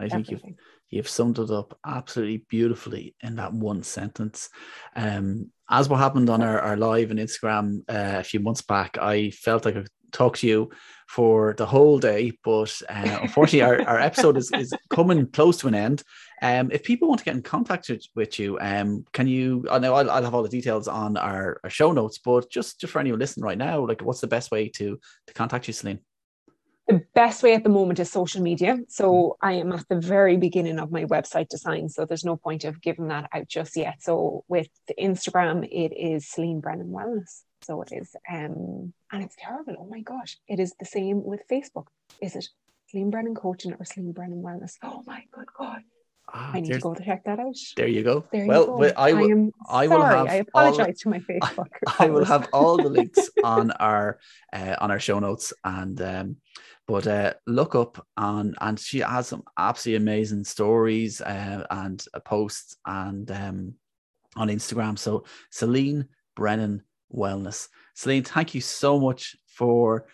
I 0.00 0.08
think 0.08 0.26
everything. 0.26 0.50
you've 0.50 0.58
you've 0.90 1.08
summed 1.08 1.38
it 1.38 1.50
up 1.50 1.78
absolutely 1.86 2.44
beautifully 2.48 3.14
in 3.22 3.36
that 3.36 3.52
one 3.52 3.82
sentence. 3.82 4.50
Um, 4.96 5.50
as 5.70 5.88
what 5.88 6.00
happened 6.00 6.28
on 6.28 6.42
our, 6.42 6.60
our 6.60 6.76
live 6.76 7.10
on 7.10 7.16
Instagram 7.16 7.78
uh, 7.88 8.18
a 8.18 8.24
few 8.24 8.40
months 8.40 8.62
back, 8.62 8.98
I 9.00 9.30
felt 9.30 9.64
like 9.64 9.76
I 9.76 9.84
talk 10.12 10.36
to 10.38 10.46
you 10.46 10.70
for 11.08 11.54
the 11.58 11.66
whole 11.66 11.98
day, 11.98 12.32
but 12.42 12.80
uh, 12.88 13.18
unfortunately, 13.22 13.62
our, 13.62 13.82
our 13.86 14.00
episode 14.00 14.36
is, 14.36 14.50
is 14.52 14.72
coming 14.88 15.26
close 15.26 15.58
to 15.58 15.68
an 15.68 15.74
end. 15.74 16.02
Um, 16.40 16.70
if 16.72 16.82
people 16.82 17.08
want 17.08 17.18
to 17.18 17.24
get 17.24 17.34
in 17.34 17.42
contact 17.42 17.90
with 18.14 18.38
you, 18.38 18.58
um, 18.60 19.04
can 19.12 19.26
you? 19.26 19.66
I 19.70 19.78
know 19.78 19.94
I'll, 19.94 20.10
I'll, 20.10 20.24
have 20.24 20.34
all 20.34 20.42
the 20.42 20.48
details 20.48 20.88
on 20.88 21.16
our, 21.16 21.60
our 21.64 21.70
show 21.70 21.92
notes, 21.92 22.18
but 22.18 22.50
just, 22.50 22.80
just 22.80 22.92
for 22.92 22.98
anyone 22.98 23.20
listening 23.20 23.44
right 23.44 23.58
now, 23.58 23.86
like, 23.86 24.02
what's 24.02 24.20
the 24.20 24.26
best 24.26 24.50
way 24.50 24.68
to 24.70 24.98
to 25.26 25.34
contact 25.34 25.66
you, 25.66 25.74
Celine? 25.74 26.00
The 26.88 27.02
best 27.14 27.42
way 27.42 27.54
at 27.54 27.62
the 27.62 27.70
moment 27.70 28.00
is 28.00 28.10
social 28.10 28.42
media. 28.42 28.78
So 28.88 29.36
I 29.40 29.52
am 29.52 29.72
at 29.72 29.86
the 29.88 30.00
very 30.00 30.36
beginning 30.36 30.80
of 30.80 30.90
my 30.90 31.04
website 31.04 31.48
design, 31.48 31.88
so 31.88 32.04
there's 32.04 32.24
no 32.24 32.36
point 32.36 32.64
of 32.64 32.80
giving 32.80 33.08
that 33.08 33.28
out 33.32 33.48
just 33.48 33.76
yet. 33.76 34.02
So 34.02 34.44
with 34.48 34.68
Instagram, 34.98 35.64
it 35.70 35.92
is 35.94 36.28
Celine 36.28 36.60
Brennan 36.60 36.88
Wellness. 36.88 37.42
So 37.62 37.82
it 37.82 37.92
is. 37.92 38.14
Um, 38.30 38.92
and 39.12 39.22
it's 39.22 39.36
terrible. 39.38 39.76
Oh 39.78 39.86
my 39.86 40.00
gosh. 40.00 40.38
It 40.48 40.60
is 40.60 40.74
the 40.78 40.86
same 40.86 41.24
with 41.24 41.42
Facebook. 41.50 41.86
Is 42.20 42.36
it 42.36 42.48
Celine 42.88 43.10
Brennan 43.10 43.34
Coaching 43.34 43.74
or 43.74 43.84
Celine 43.84 44.12
Brennan 44.12 44.42
Wellness? 44.42 44.76
Oh 44.82 45.02
my 45.06 45.24
good 45.32 45.48
God. 45.56 45.82
Ah, 46.32 46.52
I 46.54 46.60
need 46.60 46.72
to 46.72 46.78
go 46.78 46.94
to 46.94 47.04
check 47.04 47.24
that 47.24 47.38
out. 47.38 47.56
There 47.76 47.88
you 47.88 48.02
go. 48.02 48.24
There 48.32 48.46
well, 48.46 48.60
you 48.62 48.66
go. 48.66 48.92
I, 48.96 49.12
will, 49.12 49.28
I 49.28 49.32
am 49.32 49.52
I 49.68 49.86
will 49.88 50.00
sorry. 50.00 50.16
Have 50.16 50.28
I 50.28 50.34
apologize 50.36 51.00
to 51.00 51.08
my 51.08 51.18
Facebook. 51.30 51.68
I, 51.86 51.94
I 52.04 52.08
will 52.08 52.24
have 52.24 52.48
all 52.52 52.76
the 52.76 52.88
links 52.88 53.28
on 53.44 53.70
our 53.72 54.18
uh, 54.52 54.76
on 54.80 54.90
our 54.90 55.00
show 55.00 55.18
notes 55.18 55.52
and 55.64 56.00
um, 56.00 56.36
but 56.86 57.06
uh, 57.06 57.34
look 57.46 57.74
up 57.74 58.06
on 58.16 58.54
and 58.60 58.78
she 58.78 59.00
has 59.00 59.28
some 59.28 59.42
absolutely 59.58 60.02
amazing 60.02 60.44
stories 60.44 61.20
uh, 61.20 61.66
and 61.70 62.04
uh, 62.14 62.20
posts 62.20 62.76
and 62.86 63.30
um, 63.30 63.74
on 64.36 64.48
Instagram. 64.48 64.98
So 64.98 65.24
Celine 65.50 66.08
Brennan 66.34 66.82
wellness. 67.14 67.68
Celine, 67.94 68.24
thank 68.24 68.54
you 68.54 68.60
so 68.60 68.98
much 68.98 69.36
for 69.46 70.06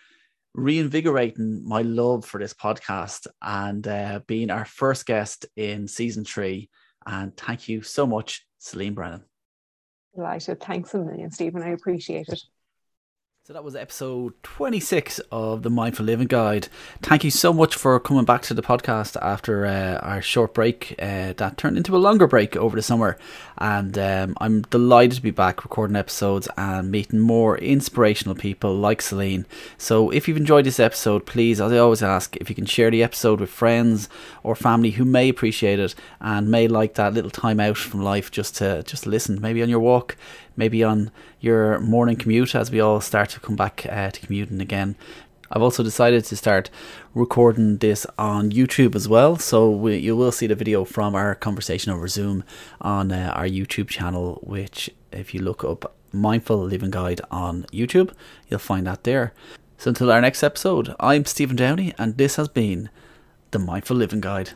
reinvigorating 0.53 1.63
my 1.65 1.81
love 1.81 2.25
for 2.25 2.39
this 2.39 2.53
podcast 2.53 3.27
and 3.41 3.87
uh, 3.87 4.19
being 4.27 4.49
our 4.49 4.65
first 4.65 5.05
guest 5.05 5.45
in 5.55 5.87
season 5.87 6.25
three. 6.25 6.69
And 7.05 7.35
thank 7.37 7.69
you 7.69 7.81
so 7.81 8.05
much, 8.05 8.45
Celine 8.57 8.93
Brennan. 8.93 9.23
Delighted. 10.15 10.59
Thanks 10.59 10.93
a 10.93 10.99
million, 10.99 11.31
Stephen. 11.31 11.61
I 11.61 11.69
appreciate 11.69 12.27
it. 12.27 12.41
So 13.49 13.53
that 13.53 13.63
was 13.63 13.75
episode 13.75 14.33
26 14.43 15.17
of 15.31 15.63
the 15.63 15.71
Mindful 15.71 16.05
Living 16.05 16.27
Guide. 16.27 16.67
Thank 17.01 17.23
you 17.23 17.31
so 17.31 17.51
much 17.51 17.73
for 17.73 17.99
coming 17.99 18.23
back 18.23 18.43
to 18.43 18.53
the 18.53 18.61
podcast 18.61 19.17
after 19.23 19.65
uh, 19.65 19.97
our 20.03 20.21
short 20.21 20.53
break 20.53 20.93
uh, 20.99 21.33
that 21.35 21.57
turned 21.57 21.75
into 21.75 21.95
a 21.95 21.97
longer 21.97 22.27
break 22.27 22.55
over 22.55 22.75
the 22.75 22.83
summer. 22.83 23.17
And 23.57 23.97
um, 23.97 24.37
I'm 24.39 24.61
delighted 24.61 25.15
to 25.15 25.23
be 25.23 25.31
back 25.31 25.63
recording 25.63 25.95
episodes 25.95 26.47
and 26.57 26.91
meeting 26.91 27.21
more 27.21 27.57
inspirational 27.57 28.35
people 28.35 28.75
like 28.75 29.01
Celine. 29.01 29.47
So 29.79 30.11
if 30.11 30.27
you've 30.27 30.37
enjoyed 30.37 30.65
this 30.65 30.79
episode, 30.79 31.25
please, 31.25 31.59
as 31.59 31.71
I 31.71 31.79
always 31.79 32.03
ask, 32.03 32.35
if 32.35 32.49
you 32.49 32.55
can 32.55 32.67
share 32.67 32.91
the 32.91 33.01
episode 33.01 33.39
with 33.39 33.49
friends 33.49 34.09
or 34.43 34.55
family 34.55 34.91
who 34.91 35.05
may 35.05 35.27
appreciate 35.27 35.79
it 35.79 35.95
and 36.21 36.51
may 36.51 36.67
like 36.67 36.93
that 36.93 37.15
little 37.15 37.31
time 37.31 37.59
out 37.59 37.77
from 37.77 38.03
life 38.03 38.29
just 38.29 38.57
to 38.57 38.83
just 38.83 39.07
listen, 39.07 39.41
maybe 39.41 39.63
on 39.63 39.69
your 39.69 39.79
walk 39.79 40.17
maybe 40.55 40.83
on 40.83 41.11
your 41.39 41.79
morning 41.79 42.15
commute 42.15 42.55
as 42.55 42.71
we 42.71 42.79
all 42.79 43.01
start 43.01 43.29
to 43.31 43.39
come 43.39 43.55
back 43.55 43.85
uh, 43.89 44.11
to 44.11 44.19
commuting 44.19 44.61
again. 44.61 44.95
I've 45.51 45.63
also 45.63 45.81
decided 45.81 46.25
to 46.25 46.35
start 46.35 46.69
recording 47.15 47.77
this 47.77 48.05
on 48.17 48.51
YouTube 48.51 48.95
as 48.95 49.07
well, 49.07 49.35
so 49.37 49.69
we, 49.69 49.97
you 49.97 50.15
will 50.15 50.31
see 50.31 50.45
the 50.45 50.55
video 50.55 50.85
from 50.85 51.15
our 51.15 51.33
conversation 51.33 51.91
over 51.91 52.07
Zoom 52.07 52.43
on 52.81 53.11
uh, 53.11 53.33
our 53.35 53.47
YouTube 53.47 53.87
channel. 53.87 54.39
Which, 54.43 54.91
if 55.11 55.33
you 55.33 55.41
look 55.41 55.63
up 55.63 55.95
Mindful 56.11 56.57
Living 56.63 56.91
Guide 56.91 57.21
on 57.31 57.65
YouTube, 57.73 58.13
you'll 58.47 58.59
find 58.59 58.85
that 58.85 59.03
there. 59.05 59.33
So 59.77 59.89
until 59.89 60.11
our 60.11 60.21
next 60.21 60.43
episode, 60.43 60.93
I'm 60.99 61.25
Stephen 61.25 61.55
Downey, 61.55 61.93
and 61.97 62.17
this 62.17 62.35
has 62.35 62.47
been 62.47 62.89
the 63.51 63.59
Mindful 63.59 63.97
Living 63.97 64.21
Guide. 64.21 64.51